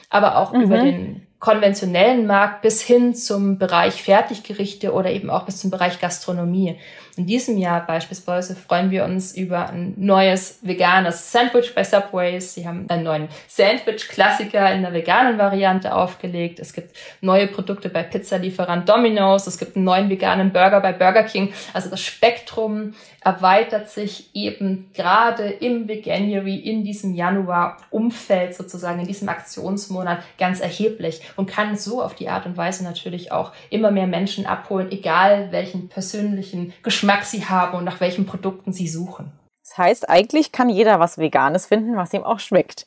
aber 0.10 0.38
auch 0.38 0.54
mhm. 0.54 0.62
über 0.62 0.78
den 0.78 1.28
konventionellen 1.40 2.28
Markt 2.28 2.62
bis 2.62 2.82
hin 2.82 3.16
zum 3.16 3.58
Bereich 3.58 4.04
Fertiggerichte 4.04 4.94
oder 4.94 5.12
eben 5.12 5.32
auch 5.32 5.46
bis 5.46 5.58
zum 5.58 5.72
Bereich 5.72 6.00
Gastronomie. 6.00 6.78
In 7.18 7.26
diesem 7.26 7.58
Jahr 7.58 7.86
beispielsweise 7.86 8.56
freuen 8.56 8.90
wir 8.90 9.04
uns 9.04 9.36
über 9.36 9.70
ein 9.70 9.94
neues 9.98 10.60
veganes 10.62 11.32
Sandwich 11.32 11.76
bei 11.76 11.84
Subways. 11.84 12.54
Sie 12.54 12.66
haben 12.66 12.86
einen 12.90 13.04
neuen 13.04 13.28
Sandwich-Klassiker 13.50 14.74
in 14.74 14.82
der 14.82 14.94
veganen 14.94 15.38
Variante 15.38 15.94
aufgelegt. 15.94 16.60
Es 16.60 16.72
gibt 16.72 16.96
neue 17.20 17.48
Produkte 17.48 17.90
bei 17.90 18.04
Pizzalieferant 18.04 18.88
Domino's. 18.88 19.46
Es 19.46 19.58
gibt 19.58 19.76
einen 19.76 19.86
neuen 19.86 20.10
veganen 20.10 20.54
Burger 20.54 20.80
bei 20.80 20.94
Burger 20.94 21.24
King. 21.24 21.54
Also 21.74 21.90
das 21.90 22.00
Spektrum 22.00 22.94
erweitert 23.24 23.90
sich 23.90 24.34
eben 24.34 24.90
gerade 24.94 25.44
im 25.44 25.88
Veganuary, 25.88 26.56
in 26.56 26.84
diesem 26.84 27.14
Januar-Umfeld 27.14 28.56
sozusagen, 28.56 29.02
in 29.02 29.08
diesem 29.08 29.30
Aktionsmonat 29.30 30.24
ganz 30.40 30.60
erheblich 30.60 31.22
und 31.36 31.48
kann 31.48 31.76
so 31.76 32.02
auf 32.02 32.16
die 32.16 32.30
Art 32.30 32.48
und 32.48 32.58
Weise 32.58 32.84
natürlich 32.84 33.32
auch 33.32 33.52
immer 33.70 33.92
mehr 33.92 34.08
Menschen 34.08 34.48
abholen, 34.48 34.92
egal 34.92 35.52
welchen 35.52 35.88
persönlichen 35.88 36.74
Geschmack 36.82 37.01
sie 37.24 37.46
haben 37.46 37.78
und 37.78 37.84
nach 37.84 38.00
welchen 38.00 38.26
Produkten 38.26 38.74
sie 38.74 38.88
suchen. 38.88 39.32
Das 39.64 39.78
heißt, 39.78 40.10
eigentlich 40.10 40.52
kann 40.52 40.68
jeder 40.68 41.00
was 41.00 41.18
Veganes 41.18 41.66
finden, 41.66 41.96
was 41.96 42.14
ihm 42.14 42.24
auch 42.24 42.40
schmeckt. 42.40 42.86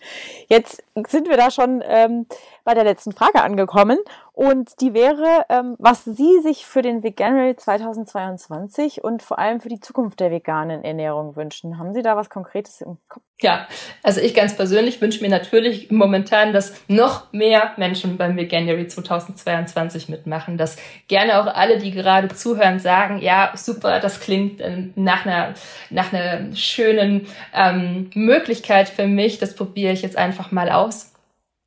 Jetzt 0.49 0.83
sind 1.09 1.29
wir 1.31 1.39
da 1.39 1.51
schon 1.51 1.83
ähm, 1.87 2.27
bei 2.65 2.75
der 2.75 2.85
letzten 2.85 3.13
Frage 3.13 3.43
angekommen 3.43 3.99
und 4.35 4.81
die 4.81 4.95
wäre, 4.95 5.47
ähm, 5.49 5.77
was 5.79 6.05
Sie 6.05 6.41
sich 6.43 6.67
für 6.67 6.83
den 6.83 7.05
Veganuary 7.05 7.55
2022 7.55 9.05
und 9.05 9.23
vor 9.23 9.39
allem 9.39 9.61
für 9.61 9.69
die 9.69 9.79
Zukunft 9.79 10.19
der 10.19 10.33
veganen 10.33 10.83
Ernährung 10.83 11.37
wünschen. 11.37 11.79
Haben 11.79 11.95
Sie 11.95 12.03
da 12.03 12.17
was 12.17 12.31
Konkretes 12.31 12.81
im 12.81 12.99
Kopf? 13.09 13.23
Ja, 13.41 13.69
also 14.03 14.21
ich 14.21 14.35
ganz 14.35 14.57
persönlich 14.57 15.01
wünsche 15.01 15.23
mir 15.23 15.31
natürlich 15.31 15.93
momentan, 15.93 16.53
dass 16.53 16.75
noch 16.89 17.33
mehr 17.33 17.75
Menschen 17.77 18.17
beim 18.17 18.37
Veganuary 18.37 18.89
2022 18.89 20.09
mitmachen, 20.09 20.59
dass 20.59 20.79
gerne 21.07 21.41
auch 21.41 21.47
alle, 21.47 21.79
die 21.79 21.93
gerade 21.93 22.27
zuhören, 22.27 22.81
sagen, 22.81 23.21
ja, 23.21 23.53
super, 23.55 24.01
das 24.01 24.19
klingt 24.19 24.61
äh, 24.61 24.89
nach 24.97 25.27
einer, 25.27 25.55
nach 25.91 26.13
einer 26.13 26.57
schönen 26.57 27.29
ähm, 27.55 28.11
Möglichkeit 28.15 28.89
für 28.89 29.07
mich, 29.07 29.39
das 29.39 29.55
probiere 29.55 29.93
ich 29.93 30.03
jetzt 30.03 30.19
einfach 30.19 30.51
mal 30.51 30.71
aus. 30.71 31.14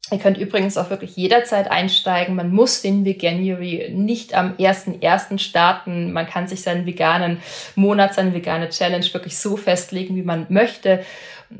Ihr 0.10 0.20
könnt 0.20 0.38
übrigens 0.38 0.78
auch 0.78 0.90
wirklich 0.90 1.16
jederzeit 1.18 1.70
einsteigen. 1.70 2.36
Man 2.36 2.52
muss 2.52 2.82
den 2.82 3.04
Veganuary 3.04 3.92
nicht 3.94 4.34
am 4.34 4.54
1.1. 4.54 5.38
starten. 5.40 6.14
Man 6.14 6.28
kann 6.28 6.48
sich 6.48 6.62
seinen 6.62 6.86
veganen 6.86 7.40
Monat, 7.76 8.14
seine 8.14 8.34
vegane 8.34 8.70
Challenge 8.70 9.06
wirklich 9.12 9.38
so 9.38 9.58
festlegen, 9.58 10.16
wie 10.16 10.24
man 10.24 10.46
möchte. 10.50 11.04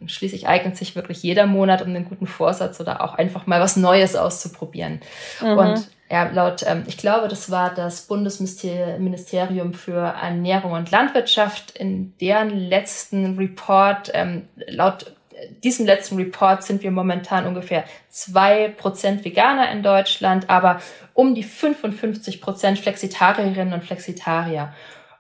Schließlich 0.06 0.48
eignet 0.48 0.78
sich 0.78 0.96
wirklich 0.96 1.24
jeder 1.24 1.46
Monat, 1.46 1.82
um 1.82 1.90
einen 1.90 2.06
guten 2.06 2.28
Vorsatz 2.28 2.80
oder 2.80 3.02
auch 3.02 3.16
einfach 3.16 3.48
mal 3.48 3.60
was 3.60 3.76
Neues 3.76 4.16
auszuprobieren. 4.16 5.02
Mhm. 5.42 5.58
Und 5.58 5.90
ja, 6.10 6.30
laut, 6.30 6.64
ähm, 6.66 6.84
ich 6.88 6.98
glaube, 6.98 7.28
das 7.28 7.52
war 7.52 7.74
das 7.74 8.04
Bundesministerium 8.04 9.74
für 9.74 10.16
Ernährung 10.22 10.72
und 10.72 10.90
Landwirtschaft 10.90 11.72
in 11.72 12.18
deren 12.20 12.50
letzten 12.50 13.38
Report, 13.38 14.12
ähm, 14.14 14.44
laut 14.68 15.17
diesem 15.64 15.86
letzten 15.86 16.16
Report 16.18 16.64
sind 16.64 16.84
wir 16.84 16.92
momentan 16.92 17.46
ungefähr 17.46 17.84
zwei 18.10 18.70
Prozent 18.70 19.24
Veganer 19.26 19.72
in 19.72 19.84
Deutschland, 19.84 20.50
aber 20.50 20.82
um 21.14 21.36
die 21.36 21.44
55 21.44 22.42
Prozent 22.42 22.80
Flexitarierinnen 22.80 23.74
und 23.74 23.84
Flexitarier. 23.84 24.74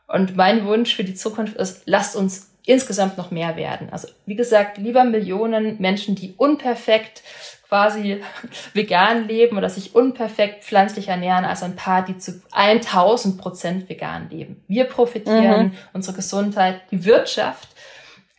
Und 0.07 0.35
mein 0.35 0.65
Wunsch 0.65 0.95
für 0.95 1.03
die 1.03 1.15
Zukunft 1.15 1.55
ist, 1.57 1.83
lasst 1.85 2.15
uns 2.15 2.51
insgesamt 2.65 3.17
noch 3.17 3.31
mehr 3.31 3.55
werden. 3.55 3.89
Also 3.91 4.07
wie 4.25 4.35
gesagt, 4.35 4.77
lieber 4.77 5.03
Millionen 5.03 5.79
Menschen, 5.79 6.15
die 6.15 6.33
unperfekt 6.35 7.23
quasi 7.67 8.21
vegan 8.73 9.27
leben 9.27 9.57
oder 9.57 9.69
sich 9.69 9.95
unperfekt 9.95 10.63
pflanzlich 10.63 11.07
ernähren, 11.07 11.45
als 11.45 11.63
ein 11.63 11.75
paar, 11.75 12.03
die 12.03 12.17
zu 12.17 12.41
1000 12.51 13.37
Prozent 13.37 13.89
vegan 13.89 14.29
leben. 14.29 14.63
Wir 14.67 14.85
profitieren, 14.85 15.67
mhm. 15.67 15.71
unsere 15.93 16.15
Gesundheit, 16.15 16.81
die 16.91 17.05
Wirtschaft 17.05 17.69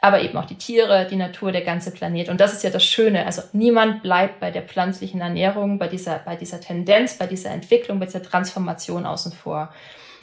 aber 0.01 0.21
eben 0.23 0.39
auch 0.39 0.45
die 0.45 0.57
Tiere, 0.57 1.07
die 1.11 1.17
Natur, 1.17 1.51
der 1.51 1.63
ganze 1.63 1.91
Planet. 1.91 2.29
Und 2.29 2.41
das 2.41 2.53
ist 2.53 2.63
ja 2.63 2.71
das 2.71 2.85
Schöne. 2.85 3.27
Also 3.27 3.43
niemand 3.53 4.03
bleibt 4.03 4.39
bei 4.39 4.51
der 4.51 4.63
pflanzlichen 4.63 5.21
Ernährung, 5.21 5.79
bei 5.79 5.89
dieser, 5.89 6.21
bei 6.21 6.37
dieser 6.37 6.61
Tendenz, 6.61 7.15
bei 7.15 7.27
dieser 7.27 7.51
Entwicklung, 7.51 7.99
bei 7.99 8.07
dieser 8.07 8.23
Transformation 8.23 9.07
außen 9.07 9.33
vor. 9.33 9.73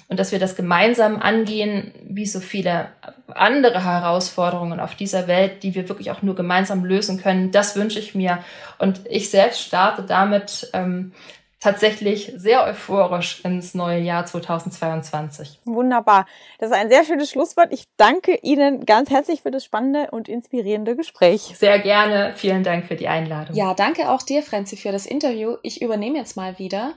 Und 0.08 0.20
dass 0.20 0.32
wir 0.32 0.40
das 0.40 0.56
gemeinsam 0.56 1.20
angehen, 1.20 1.92
wie 2.04 2.28
so 2.28 2.40
viele 2.40 2.90
andere 3.34 3.84
Herausforderungen 3.84 4.80
auf 4.80 4.94
dieser 4.94 5.28
Welt, 5.28 5.64
die 5.64 5.74
wir 5.74 5.90
wirklich 5.90 6.12
auch 6.12 6.22
nur 6.22 6.36
gemeinsam 6.36 6.86
lösen 6.86 7.20
können, 7.20 7.52
das 7.52 7.76
wünsche 7.76 8.00
ich 8.00 8.14
mir. 8.14 8.38
Und 8.78 9.02
ich 9.10 9.32
selbst 9.32 9.62
starte 9.62 10.04
damit, 10.04 10.70
ähm, 10.74 11.12
tatsächlich 11.60 12.32
sehr 12.36 12.64
euphorisch 12.64 13.44
ins 13.44 13.74
neue 13.74 14.00
Jahr 14.00 14.26
2022. 14.26 15.62
Wunderbar. 15.66 16.26
Das 16.60 16.70
ist 16.70 16.76
ein 16.76 16.90
sehr 16.90 17.04
schönes 17.04 17.30
Schlusswort. 17.30 17.72
Ich 17.72 17.86
danke 17.98 18.38
Ihnen 18.42 18.86
ganz 18.86 19.10
herzlich 19.10 19.42
für 19.42 19.52
das 19.52 19.66
spannende 19.66 20.12
und 20.12 20.30
inspirierende 20.30 20.96
Gespräch. 20.96 21.54
Sehr 21.56 21.80
gerne. 21.80 22.34
Vielen 22.36 22.64
Dank 22.64 22.86
für 22.86 22.96
die 22.96 23.08
Einladung. 23.08 23.56
Ja, 23.56 23.74
danke 23.74 24.10
auch 24.10 24.22
dir, 24.22 24.44
Franzi, 24.44 24.78
für 24.78 24.92
das 24.92 25.06
Interview. 25.06 25.58
Ich 25.64 25.82
übernehme 25.82 26.18
jetzt 26.18 26.38
mal 26.38 26.60
wieder. 26.60 26.94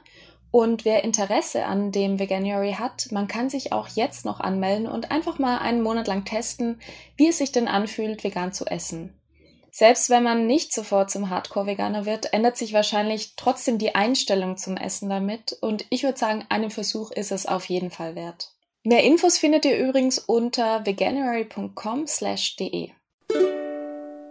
Und 0.51 0.85
wer 0.85 1.05
Interesse 1.05 1.67
an 1.67 1.93
dem 1.93 2.19
Veganuary 2.19 2.73
hat, 2.79 3.09
man 3.11 3.29
kann 3.29 3.51
sich 3.51 3.73
auch 3.73 3.89
jetzt 3.89 4.25
noch 4.25 4.41
anmelden 4.41 4.87
und 4.87 5.11
einfach 5.11 5.39
mal 5.39 5.59
einen 5.59 5.83
Monat 5.83 6.07
lang 6.07 6.25
testen, 6.25 6.81
wie 7.17 7.29
es 7.29 7.39
sich 7.39 7.53
denn 7.53 7.69
anfühlt, 7.69 8.25
vegan 8.25 8.53
zu 8.53 8.65
essen. 8.65 9.18
Selbst 9.79 10.11
wenn 10.11 10.25
man 10.25 10.49
nicht 10.49 10.73
sofort 10.73 11.09
zum 11.09 11.31
Hardcore-Veganer 11.31 12.05
wird, 12.05 12.33
ändert 12.33 12.57
sich 12.57 12.73
wahrscheinlich 12.73 13.35
trotzdem 13.37 13.79
die 13.79 13.95
Einstellung 13.95 14.57
zum 14.57 14.77
Essen 14.77 15.09
damit 15.09 15.57
und 15.61 15.87
ich 15.89 16.03
würde 16.03 16.19
sagen, 16.19 16.45
einen 16.49 16.73
Versuch 16.73 17.13
ist 17.13 17.31
es 17.31 17.47
auf 17.47 17.67
jeden 17.67 17.93
Fall 17.93 18.17
wert. 18.17 18.51
Mehr 18.83 19.05
Infos 19.05 19.39
findet 19.39 19.65
ihr 19.65 19.79
übrigens 19.79 20.19
unter 20.19 20.85
veganuary.com/de. 20.85 22.91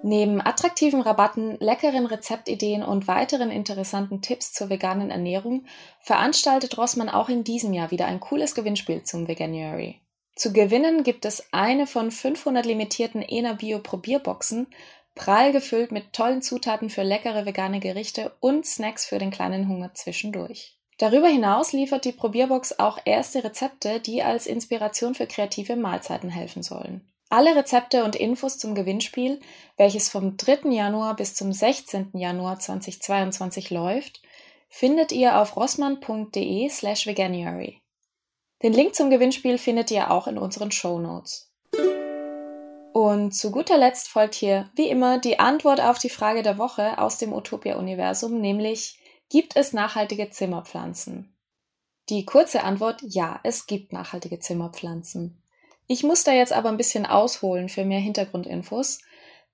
Neben 0.04 0.46
attraktiven 0.46 1.00
Rabatten, 1.00 1.56
leckeren 1.62 2.08
Rezeptideen 2.08 2.84
und 2.84 3.08
weiteren 3.08 3.50
interessanten 3.50 4.22
Tipps 4.22 4.52
zur 4.52 4.70
veganen 4.70 5.12
Ernährung 5.12 5.64
veranstaltet 6.02 6.78
Rossmann 6.78 7.08
auch 7.08 7.30
in 7.30 7.46
diesem 7.46 7.72
Jahr 7.72 7.90
wieder 7.90 8.08
ein 8.08 8.20
cooles 8.20 8.54
Gewinnspiel 8.54 9.04
zum 9.04 9.30
Veganuary. 9.30 10.02
Zu 10.38 10.54
gewinnen 10.54 11.02
gibt 11.02 11.26
es 11.26 11.52
eine 11.52 11.88
von 11.88 12.12
500 12.12 12.64
limitierten 12.64 13.24
ENA 13.24 13.54
Bio 13.54 13.80
Probierboxen, 13.80 14.68
prall 15.18 15.52
gefüllt 15.52 15.92
mit 15.92 16.14
tollen 16.14 16.42
Zutaten 16.42 16.90
für 16.90 17.04
leckere 17.04 17.46
vegane 17.46 17.80
Gerichte 17.80 18.32
und 18.40 18.66
Snacks 18.66 19.06
für 19.06 19.18
den 19.18 19.32
kleinen 19.32 19.68
Hunger 19.68 19.94
zwischendurch. 19.94 20.78
Darüber 20.98 21.28
hinaus 21.28 21.74
liefert 21.74 22.06
die 22.06 22.12
Probierbox 22.12 22.80
auch 22.80 23.00
erste 23.06 23.44
Rezepte, 23.44 24.00
die 24.00 24.24
als 24.24 24.48
Inspiration 24.48 25.14
für 25.14 25.28
kreative 25.28 25.76
Mahlzeiten 25.76 26.30
helfen 26.30 26.64
sollen. 26.64 27.08
Alle 27.30 27.56
Rezepte 27.56 28.06
und 28.06 28.16
Infos 28.16 28.58
zum 28.58 28.74
Gewinnspiel, 28.74 29.40
welches 29.76 30.10
vom 30.10 30.38
3. 30.38 30.70
Januar 30.70 31.16
bis 31.16 31.36
zum 31.36 31.52
16. 31.52 32.12
Januar 32.14 32.60
2022 32.60 33.70
läuft, 33.70 34.22
findet 34.70 35.12
ihr 35.12 35.38
auf 35.38 35.58
rossmann.de 35.58 36.70
slash 36.70 37.06
veganuary. 37.06 37.82
Den 38.64 38.74
Link 38.74 38.96
zum 38.96 39.10
Gewinnspiel 39.10 39.58
findet 39.58 39.92
ihr 39.92 40.10
auch 40.10 40.28
in 40.28 40.38
unseren 40.38 40.72
Show 40.72 41.00
Notes. 41.00 41.47
Und 42.98 43.34
zu 43.34 43.52
guter 43.52 43.78
Letzt 43.78 44.08
folgt 44.08 44.34
hier, 44.34 44.72
wie 44.74 44.90
immer, 44.90 45.20
die 45.20 45.38
Antwort 45.38 45.80
auf 45.80 46.00
die 46.00 46.10
Frage 46.10 46.42
der 46.42 46.58
Woche 46.58 46.98
aus 46.98 47.20
dem 47.20 47.32
Utopia-Universum, 47.32 48.42
nämlich, 48.42 48.98
gibt 49.30 49.56
es 49.56 49.72
nachhaltige 49.72 50.32
Zimmerpflanzen? 50.32 51.32
Die 52.10 52.26
kurze 52.26 52.64
Antwort, 52.64 53.04
ja, 53.04 53.40
es 53.44 53.68
gibt 53.68 53.94
nachhaltige 53.94 54.40
Zimmerpflanzen. 54.40 55.44
Ich 55.86 56.02
muss 56.02 56.24
da 56.24 56.32
jetzt 56.32 56.54
aber 56.54 56.70
ein 56.70 56.78
bisschen 56.78 57.06
ausholen 57.06 57.70
für 57.70 57.86
mehr 57.86 58.00
Hintergrundinfos, 58.00 58.98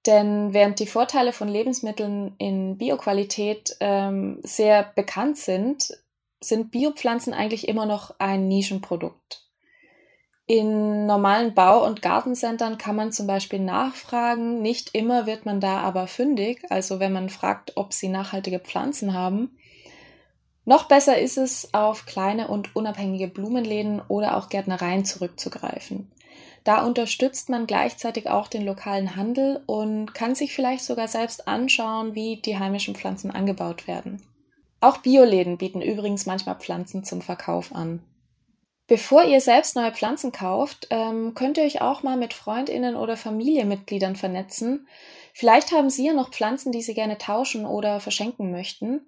denn 0.06 0.54
während 0.54 0.80
die 0.80 0.88
Vorteile 0.88 1.34
von 1.34 1.50
Lebensmitteln 1.50 2.36
in 2.38 2.78
Bioqualität 2.78 3.76
ähm, 3.82 4.40
sehr 4.44 4.90
bekannt 4.96 5.38
sind, 5.38 5.90
sind 6.40 6.72
Biopflanzen 6.72 7.34
eigentlich 7.34 7.68
immer 7.68 7.88
noch 7.88 8.18
ein 8.20 8.48
Nischenprodukt. 8.48 9.43
In 10.46 11.06
normalen 11.06 11.54
Bau- 11.54 11.86
und 11.86 12.02
Gartencentern 12.02 12.78
kann 12.78 12.98
man 12.98 13.14
zum 13.14 13.28
Beispiel 13.28 13.60
nachfragen. 13.60 14.62
Nicht 14.62 14.94
immer 14.94 15.26
wird 15.26 15.46
man 15.46 15.62
da 15.62 15.80
aber 15.80 16.08
fündig. 16.08 16.64
Also 16.70 17.00
wenn 17.00 17.14
man 17.14 17.30
fragt, 17.30 17.78
ob 17.78 17.94
sie 17.94 18.10
nachhaltige 18.10 18.60
Pflanzen 18.60 19.14
haben. 19.14 19.58
Noch 20.66 20.88
besser 20.88 21.18
ist 21.18 21.38
es, 21.38 21.74
auf 21.74 22.06
kleine 22.06 22.48
und 22.48 22.76
unabhängige 22.76 23.28
Blumenläden 23.28 24.02
oder 24.08 24.38
auch 24.38 24.50
Gärtnereien 24.50 25.06
zurückzugreifen. 25.06 26.10
Da 26.64 26.86
unterstützt 26.86 27.50
man 27.50 27.68
gleichzeitig 27.68 28.30
auch 28.30 28.48
den 28.48 28.66
lokalen 28.66 29.18
Handel 29.18 29.62
und 29.66 30.14
kann 30.14 30.36
sich 30.36 30.54
vielleicht 30.54 30.86
sogar 30.86 31.10
selbst 31.10 31.48
anschauen, 31.48 32.16
wie 32.16 32.38
die 32.38 32.58
heimischen 32.58 32.96
Pflanzen 32.96 33.32
angebaut 33.32 33.88
werden. 33.88 34.22
Auch 34.80 34.98
Bioläden 34.98 35.58
bieten 35.58 35.82
übrigens 35.82 36.26
manchmal 36.26 36.56
Pflanzen 36.56 37.04
zum 37.04 37.22
Verkauf 37.22 37.76
an. 37.76 38.02
Bevor 38.94 39.24
ihr 39.24 39.42
selbst 39.42 39.76
neue 39.76 39.92
Pflanzen 39.92 40.32
kauft, 40.32 40.86
ähm, 40.92 41.34
könnt 41.34 41.58
ihr 41.58 41.64
euch 41.64 41.82
auch 41.82 42.04
mal 42.04 42.16
mit 42.16 42.32
Freundinnen 42.32 42.96
oder 42.96 43.18
Familienmitgliedern 43.18 44.16
vernetzen. 44.16 44.88
Vielleicht 45.34 45.72
haben 45.72 45.90
sie 45.90 46.06
ja 46.06 46.14
noch 46.14 46.30
Pflanzen, 46.30 46.72
die 46.72 46.84
sie 46.84 46.94
gerne 46.94 47.18
tauschen 47.18 47.66
oder 47.66 48.00
verschenken 48.00 48.52
möchten. 48.52 49.08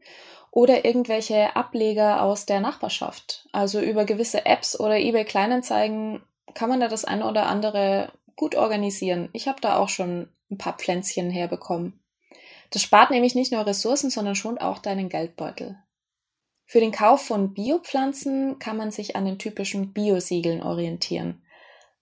Oder 0.49 0.85
irgendwelche 0.85 1.55
Ableger 1.55 2.23
aus 2.23 2.47
der 2.47 2.61
Nachbarschaft. 2.61 3.47
Also 3.51 3.79
über 3.79 4.05
gewisse 4.05 4.47
Apps 4.47 4.79
oder 4.79 4.97
eBay 4.97 5.23
Kleinanzeigen 5.23 6.23
kann 6.55 6.69
man 6.69 6.79
da 6.79 6.87
das 6.87 7.05
eine 7.05 7.29
oder 7.29 7.45
andere 7.45 8.11
gut 8.35 8.55
organisieren. 8.55 9.29
Ich 9.33 9.47
habe 9.47 9.61
da 9.61 9.77
auch 9.77 9.89
schon 9.89 10.29
ein 10.49 10.57
paar 10.57 10.73
Pflänzchen 10.79 11.29
herbekommen. 11.29 11.99
Das 12.71 12.81
spart 12.81 13.11
nämlich 13.11 13.35
nicht 13.35 13.51
nur 13.51 13.67
Ressourcen, 13.67 14.09
sondern 14.09 14.33
schont 14.33 14.61
auch 14.61 14.79
deinen 14.79 15.09
Geldbeutel. 15.09 15.77
Für 16.65 16.79
den 16.79 16.91
Kauf 16.91 17.21
von 17.21 17.53
Biopflanzen 17.53 18.57
kann 18.59 18.77
man 18.77 18.91
sich 18.91 19.15
an 19.15 19.25
den 19.25 19.37
typischen 19.37 19.93
Biosiegeln 19.93 20.63
orientieren. 20.63 21.41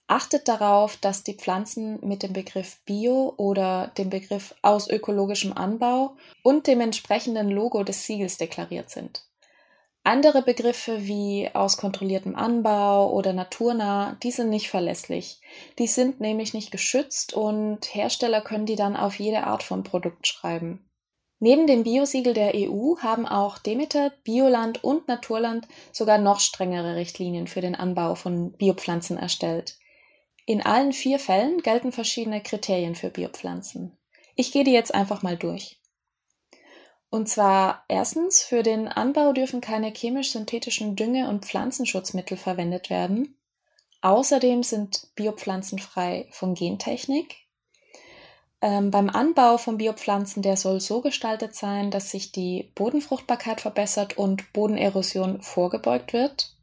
Achtet 0.08 0.48
darauf, 0.48 0.98
dass 0.98 1.24
die 1.24 1.36
Pflanzen 1.36 2.00
mit 2.06 2.24
dem 2.24 2.34
Begriff 2.34 2.80
Bio 2.86 3.34
oder 3.38 3.92
dem 3.98 4.10
Begriff 4.10 4.54
aus 4.62 4.90
ökologischem 4.90 5.54
Anbau 5.54 6.18
und 6.44 6.68
dem 6.68 6.82
entsprechenden 6.82 7.50
Logo 7.50 7.84
des 7.84 8.06
Siegels 8.06 8.38
deklariert 8.38 8.90
sind. 8.90 9.26
Andere 10.06 10.42
Begriffe 10.42 11.08
wie 11.08 11.50
aus 11.54 11.78
kontrolliertem 11.78 12.36
Anbau 12.36 13.12
oder 13.14 13.32
naturnah, 13.32 14.18
die 14.22 14.32
sind 14.32 14.50
nicht 14.50 14.70
verlässlich. 14.70 15.40
Die 15.80 15.88
sind 15.88 16.20
nämlich 16.20 16.54
nicht 16.54 16.72
geschützt 16.72 17.34
und 17.34 17.80
Hersteller 17.96 18.42
können 18.42 18.66
die 18.66 18.76
dann 18.76 18.98
auf 18.98 19.18
jede 19.18 19.46
Art 19.46 19.64
von 19.64 19.84
Produkt 19.84 20.28
schreiben. 20.28 20.86
Neben 21.44 21.68
dem 21.68 21.84
Biosiegel 21.84 22.34
der 22.34 22.54
EU 22.56 23.00
haben 23.00 23.28
auch 23.28 23.58
Demeter, 23.58 24.14
Bioland 24.24 24.82
und 24.82 25.10
Naturland 25.10 25.68
sogar 25.92 26.18
noch 26.18 26.40
strengere 26.40 26.96
Richtlinien 26.96 27.48
für 27.48 27.60
den 27.60 27.76
Anbau 27.76 28.16
von 28.16 28.54
Biopflanzen 28.54 29.18
erstellt. 29.18 29.78
In 30.46 30.66
allen 30.66 30.94
vier 30.94 31.20
Fällen 31.20 31.62
gelten 31.62 31.92
verschiedene 31.92 32.42
Kriterien 32.42 32.96
für 32.96 33.10
Biopflanzen. 33.10 33.98
Ich 34.38 34.54
gehe 34.54 34.64
die 34.64 34.72
jetzt 34.72 34.96
einfach 34.96 35.22
mal 35.22 35.36
durch. 35.36 35.82
Und 37.10 37.28
zwar 37.28 37.84
erstens, 37.90 38.42
für 38.42 38.64
den 38.64 38.88
Anbau 38.88 39.34
dürfen 39.34 39.60
keine 39.60 39.92
chemisch-synthetischen 39.92 40.96
Dünge- 40.96 41.28
und 41.28 41.44
Pflanzenschutzmittel 41.46 42.38
verwendet 42.38 42.90
werden. 42.90 43.38
Außerdem 44.00 44.64
sind 44.64 45.10
Biopflanzen 45.16 45.80
frei 45.80 46.26
von 46.32 46.54
Gentechnik. 46.54 47.43
Ähm, 48.64 48.92
beim 48.92 49.10
Anbau 49.10 49.58
von 49.58 49.78
Biopflanzen, 49.78 50.42
der 50.42 50.56
soll 50.56 50.80
so 50.80 51.02
gestaltet 51.02 51.54
sein, 51.54 51.92
dass 51.92 52.12
sich 52.12 52.32
die 52.32 52.72
Bodenfruchtbarkeit 52.76 53.60
verbessert 53.60 54.18
und 54.18 54.54
Bodenerosion 54.54 55.42
vorgebeugt 55.42 56.14
wird. 56.14 56.56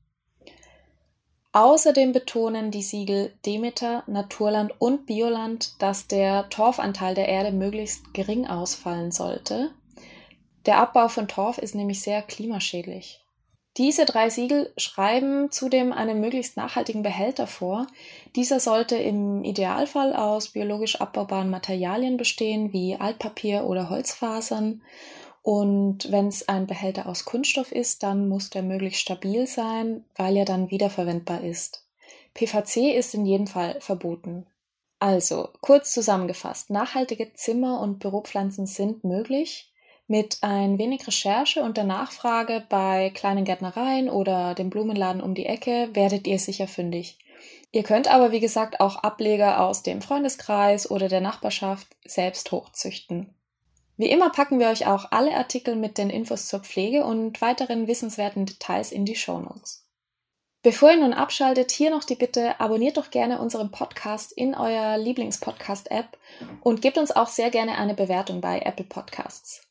Außerdem 1.52 2.12
betonen 2.12 2.70
die 2.70 2.80
Siegel 2.80 3.34
Demeter, 3.44 4.02
Naturland 4.06 4.72
und 4.78 5.04
Bioland, 5.04 5.74
dass 5.78 6.06
der 6.06 6.48
Torfanteil 6.48 7.14
der 7.14 7.28
Erde 7.28 7.52
möglichst 7.52 8.14
gering 8.14 8.46
ausfallen 8.46 9.12
sollte. 9.12 9.70
Der 10.64 10.78
Abbau 10.78 11.08
von 11.08 11.28
Torf 11.28 11.58
ist 11.58 11.74
nämlich 11.74 12.00
sehr 12.00 12.22
klimaschädlich. 12.22 13.19
Diese 13.80 14.04
drei 14.04 14.28
Siegel 14.28 14.70
schreiben 14.76 15.50
zudem 15.50 15.94
einen 15.94 16.20
möglichst 16.20 16.58
nachhaltigen 16.58 17.02
Behälter 17.02 17.46
vor. 17.46 17.86
Dieser 18.36 18.60
sollte 18.60 18.96
im 18.96 19.42
Idealfall 19.42 20.14
aus 20.14 20.50
biologisch 20.50 21.00
abbaubaren 21.00 21.48
Materialien 21.48 22.18
bestehen, 22.18 22.74
wie 22.74 22.96
Altpapier 22.96 23.64
oder 23.64 23.88
Holzfasern. 23.88 24.82
Und 25.40 26.12
wenn 26.12 26.28
es 26.28 26.46
ein 26.46 26.66
Behälter 26.66 27.06
aus 27.06 27.24
Kunststoff 27.24 27.72
ist, 27.72 28.02
dann 28.02 28.28
muss 28.28 28.50
der 28.50 28.62
möglichst 28.62 29.00
stabil 29.00 29.46
sein, 29.46 30.04
weil 30.14 30.36
er 30.36 30.44
dann 30.44 30.70
wiederverwendbar 30.70 31.42
ist. 31.42 31.86
PVC 32.34 32.94
ist 32.94 33.14
in 33.14 33.24
jedem 33.24 33.46
Fall 33.46 33.80
verboten. 33.80 34.44
Also, 34.98 35.48
kurz 35.62 35.94
zusammengefasst, 35.94 36.68
nachhaltige 36.68 37.32
Zimmer- 37.32 37.80
und 37.80 37.98
Büropflanzen 37.98 38.66
sind 38.66 39.04
möglich. 39.04 39.69
Mit 40.10 40.38
ein 40.40 40.76
wenig 40.78 41.06
Recherche 41.06 41.62
und 41.62 41.76
der 41.76 41.84
Nachfrage 41.84 42.64
bei 42.68 43.12
kleinen 43.14 43.44
Gärtnereien 43.44 44.10
oder 44.10 44.56
dem 44.56 44.68
Blumenladen 44.68 45.22
um 45.22 45.36
die 45.36 45.46
Ecke 45.46 45.88
werdet 45.92 46.26
ihr 46.26 46.40
sicher 46.40 46.66
fündig. 46.66 47.16
Ihr 47.70 47.84
könnt 47.84 48.12
aber, 48.12 48.32
wie 48.32 48.40
gesagt, 48.40 48.80
auch 48.80 48.96
Ableger 48.96 49.60
aus 49.60 49.84
dem 49.84 50.02
Freundeskreis 50.02 50.90
oder 50.90 51.06
der 51.06 51.20
Nachbarschaft 51.20 51.86
selbst 52.04 52.50
hochzüchten. 52.50 53.32
Wie 53.98 54.10
immer 54.10 54.30
packen 54.30 54.58
wir 54.58 54.70
euch 54.70 54.84
auch 54.84 55.12
alle 55.12 55.32
Artikel 55.36 55.76
mit 55.76 55.96
den 55.96 56.10
Infos 56.10 56.48
zur 56.48 56.58
Pflege 56.58 57.04
und 57.04 57.40
weiteren 57.40 57.86
wissenswerten 57.86 58.46
Details 58.46 58.90
in 58.90 59.04
die 59.04 59.14
Shownotes. 59.14 59.86
Bevor 60.64 60.90
ihr 60.90 60.98
nun 60.98 61.12
abschaltet, 61.12 61.70
hier 61.70 61.92
noch 61.92 62.02
die 62.02 62.16
Bitte, 62.16 62.58
abonniert 62.58 62.96
doch 62.96 63.12
gerne 63.12 63.40
unseren 63.40 63.70
Podcast 63.70 64.32
in 64.32 64.56
eurer 64.56 64.98
Lieblingspodcast-App 64.98 66.18
und 66.62 66.82
gebt 66.82 66.98
uns 66.98 67.12
auch 67.12 67.28
sehr 67.28 67.50
gerne 67.50 67.78
eine 67.78 67.94
Bewertung 67.94 68.40
bei 68.40 68.58
Apple 68.58 68.86
Podcasts. 68.86 69.69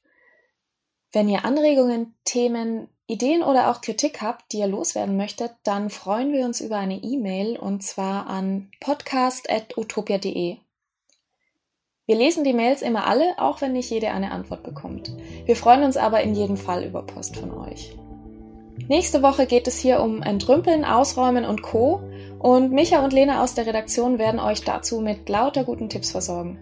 Wenn 1.11 1.27
ihr 1.27 1.45
Anregungen, 1.45 2.15
Themen, 2.23 2.87
Ideen 3.07 3.41
oder 3.41 3.71
auch 3.71 3.81
Kritik 3.81 4.21
habt, 4.21 4.51
die 4.51 4.59
ihr 4.59 4.67
loswerden 4.67 5.17
möchtet, 5.17 5.51
dann 5.63 5.89
freuen 5.89 6.31
wir 6.31 6.45
uns 6.45 6.61
über 6.61 6.77
eine 6.77 6.97
E-Mail 6.97 7.57
und 7.57 7.83
zwar 7.83 8.27
an 8.27 8.69
podcast.utopia.de. 8.79 10.57
Wir 12.05 12.15
lesen 12.15 12.43
die 12.43 12.53
Mails 12.53 12.81
immer 12.81 13.07
alle, 13.07 13.35
auch 13.37 13.61
wenn 13.61 13.73
nicht 13.73 13.89
jede 13.89 14.11
eine 14.11 14.31
Antwort 14.31 14.63
bekommt. 14.63 15.11
Wir 15.45 15.55
freuen 15.55 15.83
uns 15.83 15.97
aber 15.97 16.21
in 16.21 16.35
jedem 16.35 16.57
Fall 16.57 16.83
über 16.83 17.03
Post 17.03 17.37
von 17.37 17.51
euch. 17.51 17.95
Nächste 18.87 19.21
Woche 19.21 19.45
geht 19.45 19.67
es 19.67 19.77
hier 19.77 20.01
um 20.01 20.23
Entrümpeln, 20.23 20.85
Ausräumen 20.85 21.45
und 21.45 21.61
Co. 21.61 22.01
Und 22.39 22.71
Micha 22.71 23.03
und 23.03 23.13
Lena 23.13 23.43
aus 23.43 23.53
der 23.53 23.65
Redaktion 23.65 24.17
werden 24.17 24.39
euch 24.39 24.63
dazu 24.63 25.01
mit 25.01 25.29
lauter 25.29 25.63
guten 25.63 25.89
Tipps 25.89 26.11
versorgen. 26.11 26.57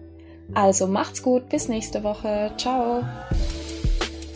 Also 0.54 0.86
macht's 0.86 1.22
gut, 1.22 1.48
bis 1.48 1.68
nächste 1.68 2.02
Woche. 2.02 2.52
Ciao. 2.56 3.02